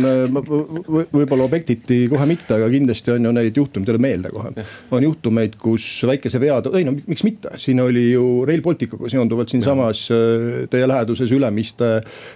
[1.12, 4.66] võib-olla objektiti kohe mitte, aga kindlasti on ju neid juhtumeid, teile meelde kohe.
[4.96, 9.52] on juhtumeid, kus väikese vea, ei no miks mitte, siin oli ju Rail Balticuga seonduvalt
[9.52, 11.92] siinsamas äh, teie läheduses Ülemiste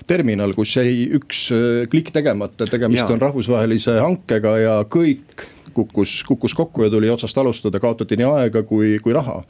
[0.07, 3.13] terminal, kus jäi üks äh, klikk tegema teadmata, tegemist ja.
[3.15, 8.63] on rahvusvahelise hankega ja kõik kukkus, kukkus kokku ja tuli otsast alustada, kaotati nii aega
[8.63, 9.43] kui, kui raha.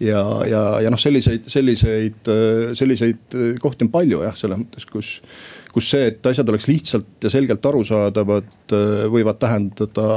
[0.00, 2.30] ja, ja, ja noh, selliseid, selliseid,
[2.78, 5.12] selliseid kohti on palju jah, selles mõttes, kus,
[5.74, 8.76] kus see, et asjad oleks lihtsalt ja selgelt arusaadavad,
[9.12, 10.08] võivad tähendada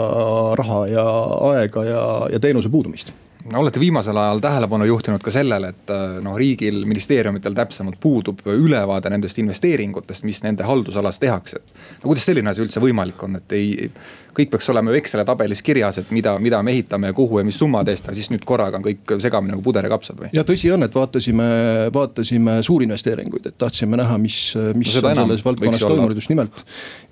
[0.57, 1.05] raha ja
[1.51, 3.13] aega ja, ja teenuse puudumist
[3.55, 9.09] olete viimasel ajal tähelepanu juhtinud ka sellele, et äh, noh, riigil, ministeeriumitel täpsemalt puudub ülevaade
[9.13, 11.61] nendest investeeringutest, mis nende haldusalas tehakse.
[12.03, 13.91] no kuidas selline asi üldse võimalik on, et ei,
[14.37, 17.45] kõik peaks olema ju Exceli tabelis kirjas, et mida, mida me ehitame ja kuhu ja
[17.47, 20.31] mis summade eest, aga siis nüüd korraga on kõik segamini nagu puder ja kapsad või?
[20.35, 21.47] ja tõsi on, et vaatasime,
[21.93, 24.41] vaatasime suurinvesteeringuid, et tahtsime näha, mis,
[24.75, 26.65] mis no, on selles valdkonnas toimunud just nimelt.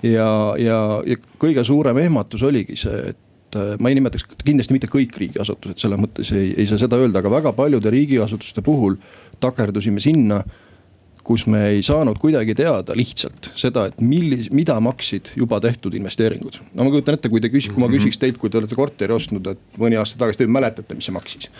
[0.03, 4.75] ja, ja, ja kõige suurem ehmatus oligi see, et et äh, ma ei nimetaks kindlasti
[4.75, 8.99] mitte kõik riigiasutused, selles mõttes ei, ei saa seda öelda, aga väga paljude riigiasutuste puhul
[9.41, 10.43] takerdusime sinna
[11.29, 16.57] kus me ei saanud kuidagi teada lihtsalt seda, et millis-, mida maksid juba tehtud investeeringud.
[16.73, 17.99] no ma kujutan ette, kui te küsi-, kui ma mhm.
[17.99, 21.13] küsiks teilt, kui te olete korteri ostnud, et mõni aasta tagasi, te mäletate, mis see
[21.13, 21.51] maksis.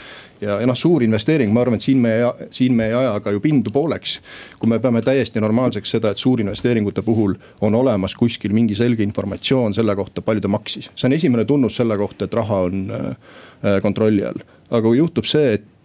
[0.42, 2.16] ja, ja noh, suur investeering, ma arvan, et siin me,
[2.56, 4.18] siin me ei aja ka ju pindu pooleks.
[4.58, 9.78] kui me peame täiesti normaalseks seda, et suurinvesteeringute puhul on olemas kuskil mingi selge informatsioon
[9.78, 10.90] selle kohta, palju ta maksis.
[10.96, 14.48] see on esimene tunnus selle kohta, et raha on äh, kontrolli all.
[14.70, 15.76] aga kui juhtub see, et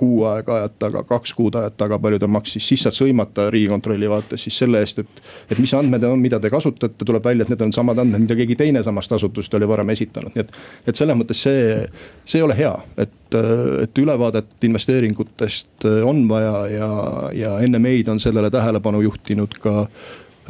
[0.00, 4.08] kuu aega ajad taga, kaks kuud ajad taga, palju ta maksis, siis saad sõimata riigikontrolli
[4.10, 5.22] vaates siis selle eest, et.
[5.52, 8.38] et mis andmed on, mida te kasutate, tuleb välja, et need on samad andmed, mida
[8.38, 10.56] keegi teine samast asutust oli varem esitanud, nii et.
[10.88, 11.76] et selles mõttes see,
[12.24, 12.72] see ei ole hea,
[13.04, 13.36] et,
[13.84, 16.90] et ülevaadet investeeringutest on vaja ja,
[17.36, 19.84] ja enne meid on sellele tähelepanu juhtinud ka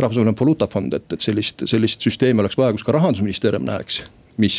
[0.01, 4.05] rahvusvaheline valuutafond, et, et sellist, sellist süsteemi oleks vaja, kus ka rahandusministeerium näeks
[4.41, 4.59] mis,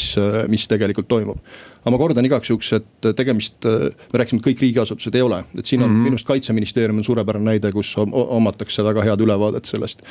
[0.52, 1.42] mis tegelikult toimub.
[1.82, 5.66] aga ma kordan igaks juhuks, et tegemist, me rääkisime, et kõik riigiasutused ei ole, et
[5.66, 6.04] siin on mm -hmm.
[6.04, 10.02] minu arust kaitseministeerium on suurepärane näide, kus omatakse väga head ülevaadet sellest.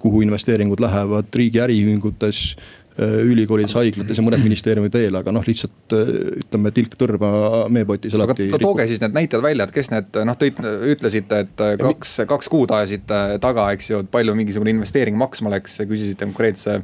[0.00, 5.94] kuhu investeeringud lähevad riigi äriühingutes Äh, ülikoolides, haiglates ja mõned ministeeriumid veel, aga noh, lihtsalt
[5.94, 6.08] äh,
[6.42, 7.30] ütleme tilk tõrva
[7.72, 8.48] meepotis alati.
[8.50, 10.58] aga tooge siis need näited välja, et kes need noh, tõid,
[10.94, 15.54] ütlesite, et äh, kaks, kaks kuud ajasite taga, eks ju, et palju mingisugune investeering maksma
[15.54, 16.80] läks, küsisite konkreetse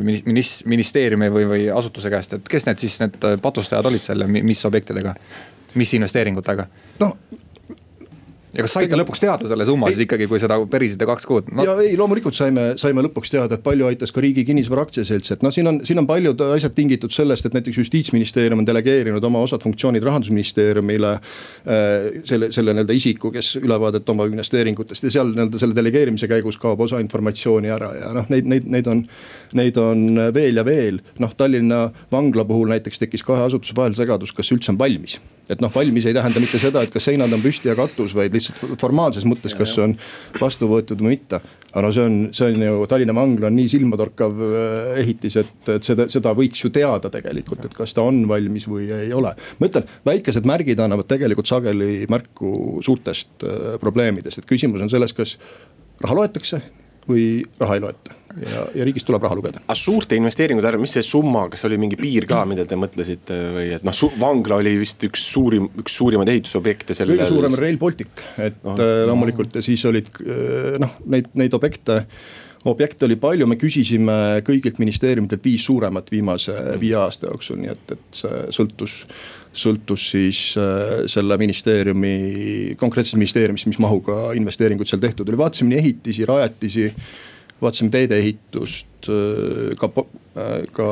[0.00, 4.30] minis-, ministeeriumi või, või asutuse käest, et kes need siis need patustajad olid seal ja
[4.30, 5.14] mis objektidega,
[5.76, 6.70] mis investeeringutega?
[7.04, 7.14] no
[8.54, 11.64] ja kas saite lõpuks teada selle summa siis ikkagi, kui seda pärisite kaks kuud no.?
[11.66, 15.44] ja ei, loomulikult saime, saime lõpuks teada, et palju aitas ka Riigi Kinnisvara Aktsiaselts, et
[15.46, 19.42] noh, siin on, siin on paljud asjad tingitud sellest, et näiteks justiitsministeerium on delegeerinud oma
[19.46, 22.22] osad funktsioonid rahandusministeeriumile äh,.
[22.28, 26.82] selle, selle nii-öelda isiku, kes ülevaadet omab investeeringutest ja seal nii-öelda selle delegeerimise käigus kaob
[26.86, 29.04] osa informatsiooni ära ja noh, neid, neid, neid on.
[29.56, 34.30] Neid on veel ja veel, noh Tallinna vangla puhul näiteks tekkis kahe asutuse vahel segadus,
[34.36, 35.18] kas üldse on valmis
[35.50, 38.34] et noh, valmis ei tähenda mitte seda, et kas seinad on püsti ja katus, vaid
[38.36, 39.96] lihtsalt formaalses mõttes, kas see on
[40.38, 41.40] vastu võetud või mitte.
[41.70, 45.70] aga no see on, see on ju Tallinna vangla on nii silmatorkav äh, ehitis, et,
[45.76, 49.34] et seda, seda võiks ju teada tegelikult, et kas ta on valmis või ei ole.
[49.58, 55.14] ma ütlen, väikesed märgid annavad tegelikult sageli märku suurtest äh, probleemidest, et küsimus on selles,
[55.16, 55.36] kas
[56.00, 56.62] raha loetakse
[57.10, 57.26] või
[57.60, 59.62] raha ei loeta ja, ja riigist tuleb raha lugeda.
[59.64, 63.38] aga suurte investeeringute arv, mis see summa, kas oli mingi piir ka, mida te mõtlesite
[63.56, 67.16] või et noh, vangla oli vist üks suurim, üks suurimaid ehitusobjekte selle.
[67.18, 71.58] kõige suurem on Rail Baltic, et oh, loomulikult ja siis olid äh, noh, neid, neid
[71.58, 72.04] objekte
[72.68, 77.94] objekte oli palju, me küsisime kõigilt ministeeriumitelt viis suuremat viimase viie aasta jooksul, nii et,
[77.96, 78.98] et see sõltus
[79.52, 85.82] sõltus siis äh, selle ministeeriumi, konkreetses ministeeriumis, mis mahuga investeeringuid seal tehtud oli, vaatasime nii
[85.82, 86.86] ehitisi, rajatisi
[87.62, 89.90] vaatasime teedeehitust, äh, ka,
[90.38, 90.88] äh, ka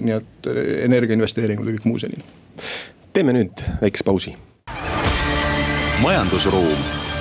[0.00, 0.50] nii et
[0.88, 2.24] energiainvesteeringud ja kõik muu selline.
[3.12, 4.36] teeme nüüd väikese pausi.
[6.02, 7.11] majandusruum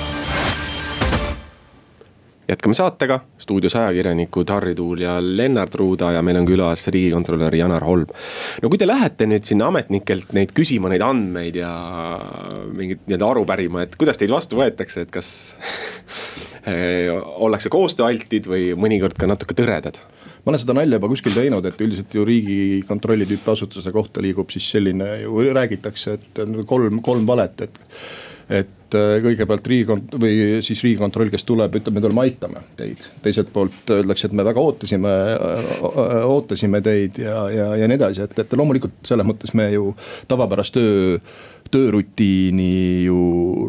[2.52, 7.84] jätkame saatega, stuudios ajakirjanikud Harri Tuul ja Lennart Ruuda ja meil on külas riigikontrolör Janar
[7.88, 8.10] Holm.
[8.62, 11.72] no kui te lähete nüüd sinna ametnikelt neid küsima, neid andmeid ja
[12.76, 15.30] mingit nii-öelda aru pärima, et kuidas teid vastu võetakse, et kas
[17.46, 20.02] ollakse koostööaltid või mõnikord ka natuke tõredad
[20.42, 24.50] ma olen seda nalja juba kuskil teinud, et üldiselt ju riigikontrolli tüüpi asutuse kohta liigub
[24.52, 27.80] siis selline ju räägitakse, et kolm, kolm valet, et
[28.52, 33.06] et äh, kõigepealt riigikont- või siis riigikontroll, kes tuleb, ütleb, me tuleme aitame teid.
[33.24, 38.26] teiselt poolt öeldakse, et me väga ootasime, äh, ootasime teid ja, ja, ja nii edasi,
[38.28, 39.94] et, et loomulikult selles mõttes me ju
[40.32, 41.18] tavapärast töö
[41.72, 43.18] töörutiini ju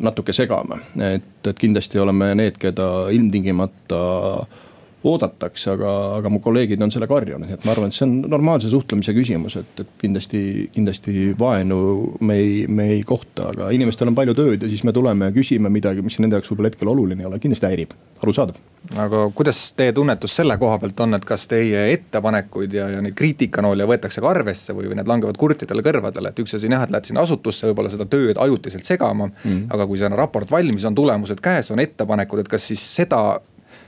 [0.02, 4.00] natuke segame, et, et kindlasti oleme need, keda ilmtingimata
[4.40, 4.60] äh,
[5.08, 8.14] oodatakse, aga, aga mu kolleegid on selle karjunud, nii et ma arvan, et see on
[8.30, 10.42] normaalse suhtlemise küsimus, et, et kindlasti,
[10.74, 11.78] kindlasti vaenu
[12.22, 15.34] me ei, me ei kohta, aga inimestel on palju tööd ja siis me tuleme ja
[15.34, 18.60] küsime midagi, mis nende jaoks võib-olla hetkel oluline ei ole, kindlasti häirib, arusaadav.
[19.02, 23.18] aga kuidas teie tunnetus selle koha pealt on, et kas teie ettepanekuid ja, ja neid
[23.18, 26.86] kriitikanoole võetakse ka arvesse või, või need langevad kurtidele kõrvadele, et üks asi on jah,
[26.86, 29.66] et lähed sinna asutusse võib-olla seda tööd ajutiselt segama mm..
[29.74, 33.22] aga kui see on raport valmis, on tulemused käes, on ettepanekud, et kas siis seda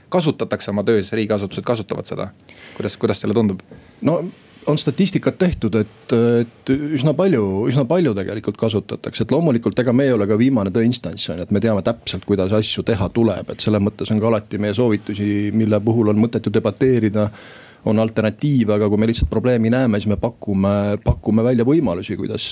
[0.09, 2.29] kasutatakse oma töös, riigiasutused kasutavad seda.
[2.77, 3.61] kuidas, kuidas teile tundub?
[4.01, 4.21] no
[4.67, 10.07] on statistikat tehtud, et, et üsna palju, üsna palju tegelikult kasutatakse, et loomulikult ega me
[10.07, 13.51] ei ole ka viimane tõeinstants on ju, et me teame täpselt, kuidas asju teha tuleb,
[13.53, 17.29] et selles mõttes on ka alati meie soovitusi, mille puhul on mõtet ju debateerida
[17.85, 22.47] on alternatiive, aga kui me lihtsalt probleemi näeme, siis me pakume, pakume välja võimalusi, kuidas,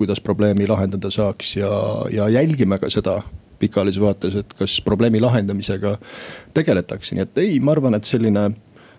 [0.00, 1.70] kuidas probleemi lahendada saaks ja,
[2.10, 3.20] ja jälgime ka seda
[3.64, 5.96] pikaajalises vaates, et kas probleemi lahendamisega
[6.56, 8.50] tegeletakse, nii et ei, ma arvan, et selline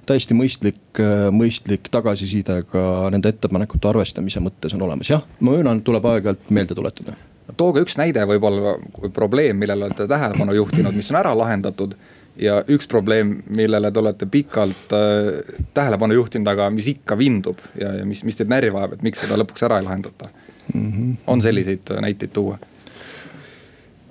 [0.05, 0.99] täiesti mõistlik,
[1.33, 2.81] mõistlik tagasiside ka
[3.13, 7.17] nende ettepanekute arvestamise mõttes on olemas, jah, ma möönan, tuleb aeg-ajalt meelde tuletada
[7.57, 8.75] tooge üks näide võib-olla
[9.13, 11.95] probleem, millele olete tähelepanu juhtinud, mis on ära lahendatud.
[12.35, 17.93] ja üks probleem, millele te olete pikalt äh, tähelepanu juhtinud, aga mis ikka vindub ja,
[18.01, 20.27] ja mis, mis teid närvi ajab, et miks seda lõpuks ära ei lahendata
[20.73, 20.91] mm.
[20.91, 21.13] -hmm.
[21.27, 22.57] on selliseid näiteid tuua?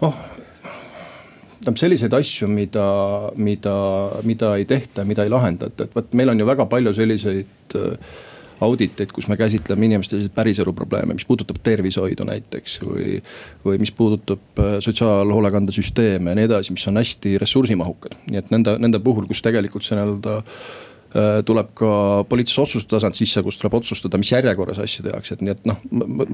[0.00, 0.14] oh,
[1.64, 2.84] tähendab selliseid asju, mida,
[3.40, 3.74] mida,
[4.28, 8.14] mida ei tehta, mida ei lahendata, et vot meil on ju väga palju selliseid äh,
[8.64, 13.18] auditeid, kus me käsitleme inimeste päriselu probleeme, mis puudutab tervishoidu näiteks või.
[13.64, 18.76] või mis puudutab äh, sotsiaalhoolekandesüsteeme ja nii edasi, mis on hästi ressursimahukad, nii et nende,
[18.78, 20.42] nende puhul, kus tegelikult see nii-öelda
[21.46, 21.88] tuleb ka
[22.28, 25.78] poliitilise otsuse tasand sisse, kus tuleb otsustada, mis järjekorras asju tehakse, et nii et noh.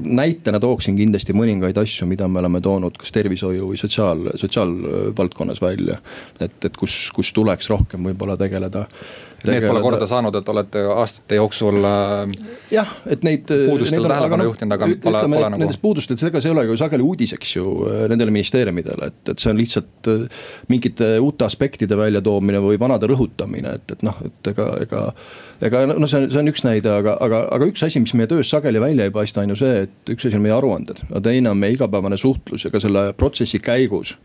[0.01, 6.01] näitena tooksin kindlasti mõningaid asju, mida me oleme toonud kas tervishoiu või sotsiaal, sotsiaalvaldkonnas välja.
[6.40, 8.87] et, et kus, kus tuleks rohkem võib-olla tegeleda
[9.48, 12.33] Need pole korda saanud, et olete aastate jooksul äh,.
[12.74, 13.46] jah, et neid.
[13.48, 15.62] puudustele tähelepanu noh, juhtinud, aga pole, pole nagu.
[15.64, 19.42] Nendest puudustest, ega see ei ole ju sageli uudiseks ju äh, nendele ministeeriumidele, et, et
[19.42, 24.53] see on lihtsalt äh, mingite uute aspektide väljatoomine või vanade rõhutamine, et, et noh, et
[24.55, 25.07] ega, ega
[25.64, 28.31] ega no see on, see on üks näide, aga, aga, aga üks asi, mis meie
[28.31, 31.22] töös sageli välja ei paista, on ju see, et üks asi on meie aruanded, aga
[31.29, 34.16] teine on meie igapäevane suhtlus ja ka selle protsessi käigus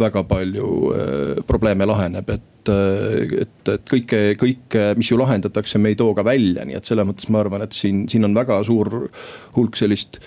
[0.00, 5.92] väga palju äh, probleeme laheneb, et, äh, et, et kõike, kõike, mis ju lahendatakse, me
[5.92, 8.62] ei too ka välja, nii et selles mõttes ma arvan, et siin, siin on väga
[8.66, 9.08] suur
[9.56, 10.20] hulk sellist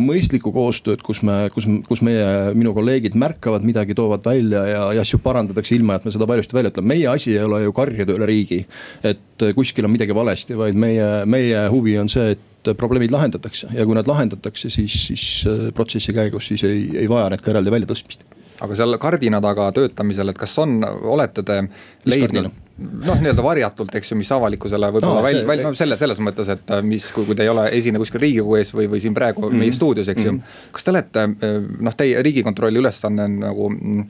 [0.00, 2.24] mõistlikku koostööd, kus me, kus, kus meie,
[2.56, 6.56] minu kolleegid märkavad midagi, toovad välja ja, ja asju parandatakse, ilma et me seda valjusti
[6.56, 6.94] välja ütleme.
[6.94, 8.62] meie asi ei ole ju karjuda üle riigi,
[9.04, 13.86] et kuskil on midagi valesti, vaid meie, meie huvi on see, et probleemid lahendatakse ja
[13.88, 17.72] kui nad lahendatakse, siis, siis äh, protsessi käigus siis ei, ei vaja need ka eraldi
[17.72, 18.26] väljatõstmist
[18.60, 21.62] aga seal kardina taga töötamisel, et kas on, olete te
[22.08, 26.20] leidnud noh, nii-öelda varjatult, eks ju, mis avalikkusele võib-olla no, välja, välja, no selle, selles
[26.24, 29.02] mõttes, et äh, mis, kui, kui te ei ole esine kuskil riigikogu ees või, või
[29.02, 29.64] siin praegu mm -hmm.
[29.64, 30.38] meie stuudios, eks ju mm.
[30.38, 30.72] -hmm.
[30.76, 34.06] kas te olete, äh, noh, teie riigikontrolli ülesanne on nagu noh,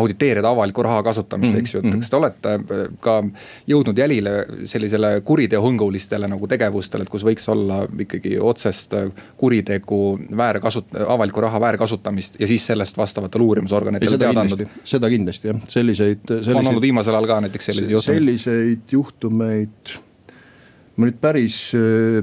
[0.00, 1.62] auditeerida avaliku raha kasutamist mm, -hmm.
[1.62, 2.00] eks ju, et mhm.
[2.00, 3.16] kas te olete äh, ka
[3.66, 4.34] jõudnud jälile
[4.64, 8.94] sellisele kuriteohõngulistele nagu tegevustele, et kus võiks olla ikkagi otsest
[9.36, 14.66] kuritegu väärkasut-, avaliku raha väärkasutamist ja siis sellest vastavatele uurimisorganitele teada andnud?
[14.84, 16.56] seda kindlasti jah, selliseid, selliseid.
[16.56, 18.13] on olnud viimasel ajal ka näiteks selliseid juhtumeid?
[18.14, 19.94] Selliseid juhtumeid
[20.94, 21.56] ma nüüd päris,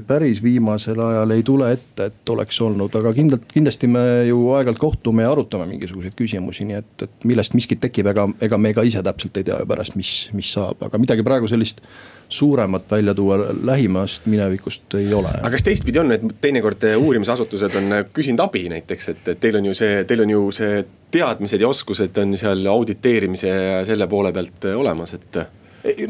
[0.08, 4.80] päris viimasel ajal ei tule ette, et oleks olnud, aga kindlalt, kindlasti me ju aeg-ajalt
[4.80, 8.86] kohtume ja arutame mingisuguseid küsimusi, nii et, et millest miskit tekib, ega, ega me ka
[8.88, 11.84] ise täpselt ei tea ju pärast, mis, mis saab, aga midagi praegu sellist
[12.32, 15.28] suuremat välja tuua lähimast minevikust ei ole.
[15.36, 19.76] aga kas teistpidi on, et teinekord uurimisasutused on küsinud abi näiteks, et, teil on ju
[19.76, 24.72] see, teil on ju see teadmised ja oskused on seal auditeerimise ja selle poole pealt
[24.72, 25.44] olemas, et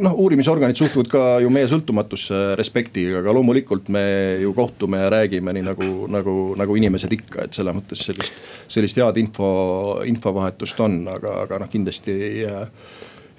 [0.03, 4.05] noh, uurimisorganid suhtuvad ka ju meie sõltumatusse respektiga, aga loomulikult me
[4.43, 8.43] ju kohtume ja räägime nii nagu, nagu, nagu inimesed ikka, et selles mõttes sellist,
[8.73, 9.49] sellist head info,
[10.09, 12.67] infovahetust on, aga, aga noh, kindlasti ei jää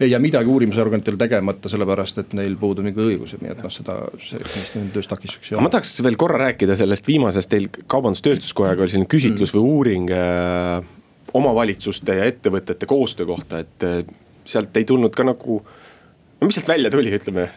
[0.01, 3.99] ei jää midagi uurimisorganitel tegemata, sellepärast et neil puudub mingid õigused, nii et noh, seda,
[4.17, 5.65] see kindlasti nende töös takistuseks ei ole.
[5.67, 10.81] ma tahaks veel korra rääkida sellest viimasest, teil Kaubandus-Tööstuskojaga oli selline küsitlus või uuring äh,
[11.37, 14.01] omavalitsuste ja ettevõtete koostöö kohta, et äh,
[14.45, 15.61] sealt ei tulnud ka nagu,
[16.43, 17.47] no mis sealt välja tuli, ütleme?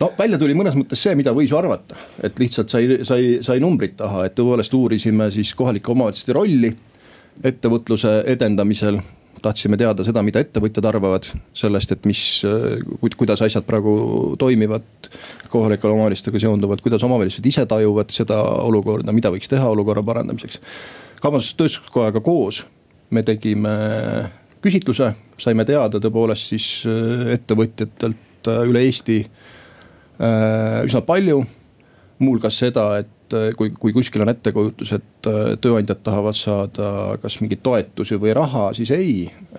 [0.00, 3.62] No välja tuli mõnes mõttes see, mida võis ju arvata, et lihtsalt sai, sai, sai
[3.64, 6.74] numbrid taha, et tõepoolest uurisime siis kohalike omavalitsuste rolli
[7.44, 9.00] ettevõtluse edendamisel.
[9.40, 11.24] Tahtsime teada seda, mida ettevõtjad arvavad
[11.56, 12.22] sellest, et mis,
[13.16, 13.94] kuidas asjad praegu
[14.40, 15.08] toimivad
[15.48, 18.36] kohalike omavalitsustega seonduvalt, kuidas omavalitsused ise tajuvad seda
[18.66, 20.60] olukorda, mida võiks teha olukorra parandamiseks.
[21.24, 22.66] kaubandus-tööstuskojaga koos
[23.16, 23.72] me tegime
[24.60, 26.66] küsitluse, saime teada tõepoolest siis
[27.32, 29.22] ettevõtjatelt üle Eesti
[30.20, 31.44] Äh, üsna palju.
[32.20, 36.90] muuhulgas seda, et äh, kui, kui kuskil on ettekujutus, et äh, tööandjad tahavad saada
[37.22, 39.14] kas mingeid toetusi või raha, siis ei,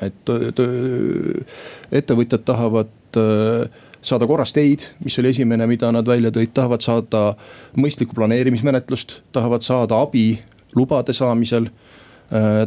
[0.06, 1.42] et töö,
[1.90, 2.94] ettevõtjad tahavad
[4.06, 7.24] saada korras teid, mis oli esimene, mida nad välja tõid, tahavad saada
[7.74, 10.36] mõistlikku planeerimismenetlust, tahavad saada abi
[10.78, 11.91] lubade saamisel Äh,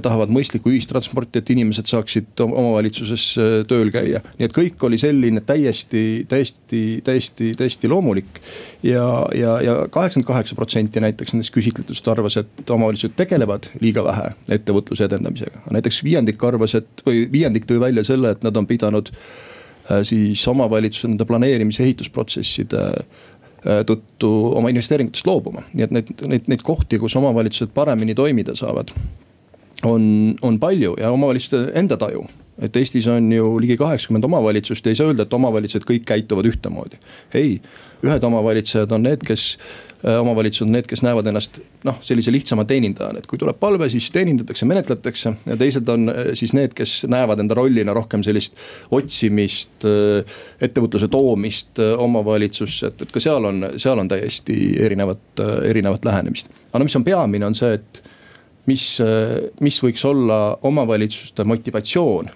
[0.04, 4.20] tahavad mõistlikku ühistransporti, et inimesed saaksid omavalitsuses äh, tööl käia.
[4.36, 8.42] nii et kõik oli selline täiesti, täiesti, täiesti, täiesti loomulik.
[8.82, 14.34] ja, ja, ja kaheksakümmend kaheksa protsenti näiteks nendest küsitletust arvas, et omavalitsused tegelevad liiga vähe
[14.58, 15.64] ettevõtluse edendamisega.
[15.72, 20.44] näiteks viiendik arvas, et või viiendik tõi välja selle, et nad on pidanud äh, siis
[20.48, 22.90] omavalitsuse nende planeerimise ehitusprotsesside
[23.88, 28.92] tõttu oma investeeringutest loobuma, nii et neid, neid, neid kohti, kus omavalitsused paremini toimida saavad
[29.82, 32.26] on, on palju ja omavalitsuste enda taju
[32.62, 36.46] et Eestis on ju ligi kaheksakümmend omavalitsust ja ei saa öelda, et omavalitsused kõik käituvad
[36.46, 37.00] ühtemoodi.
[37.34, 37.58] ei,
[38.04, 39.46] ühed omavalitsejad on need, kes,
[40.04, 43.88] äh, omavalitsused on need, kes näevad ennast noh, sellise lihtsama teenindajana, et kui tuleb palve,
[43.90, 45.34] siis teenindatakse, menetletakse.
[45.46, 48.60] ja teised on äh, siis need, kes näevad enda rollina rohkem sellist
[48.94, 56.04] otsimist, äh, ettevõtluse toomist omavalitsusse, et, et ka seal on, seal on täiesti erinevat, erinevat
[56.04, 56.52] lähenemist.
[56.70, 58.13] aga no mis on peamine, on see, et
[58.70, 58.84] mis,
[59.60, 62.30] mis võiks olla omavalitsuste motivatsioon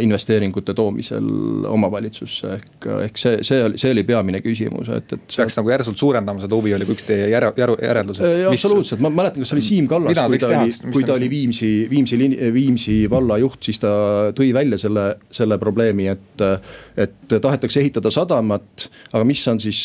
[0.00, 1.24] investeeringute toomisel
[1.66, 5.24] omavalitsusse ehk, ehk see, see oli, see oli peamine küsimus, et, et.
[5.34, 8.20] peaks nagu järsult suurendama seda huvi, oli ka üks teie järe, järe, järeldus.
[8.22, 11.30] Äh, absoluutselt, ma mäletan, kas see oli Siim Kallas, kui ta oli, kui ta oli
[11.32, 12.20] Viimsi, Viimsi,
[12.54, 13.90] Viimsi valla juht, siis ta
[14.38, 16.46] tõi välja selle, selle probleemi, et.
[17.00, 19.80] et tahetakse ehitada sadamat, aga mis on siis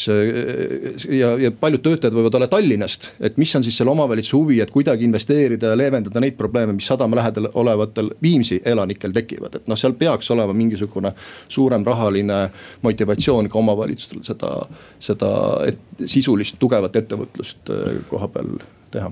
[1.09, 4.69] ja, ja paljud töötajad võivad olla Tallinnast, et mis on siis selle omavalitsuse huvi, et
[4.73, 9.67] kuidagi investeerida ja leevendada neid probleeme, mis sadama lähedal olevatel Viimsi elanikel tekivad räägivad, et
[9.67, 11.13] noh, seal peaks olema mingisugune
[11.47, 12.49] suurem rahaline
[12.81, 14.51] motivatsioon ka omavalitsustel seda,
[14.99, 15.31] seda
[15.67, 18.59] et, sisulist tugevat ettevõtlust äh, koha peal
[18.91, 19.11] teha.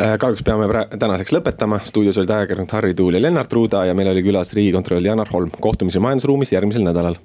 [0.00, 4.12] Äh, kahjuks peame tänaseks lõpetama, stuudios olid ajakirjanikud Harri Tuul ja Lennart Ruuda ja meil
[4.12, 7.20] oli külas riigikontrolör Janar Holm, kohtumiseni majandusruumis järgmisel nädalal.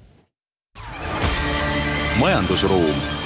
[2.20, 3.19] majandusruum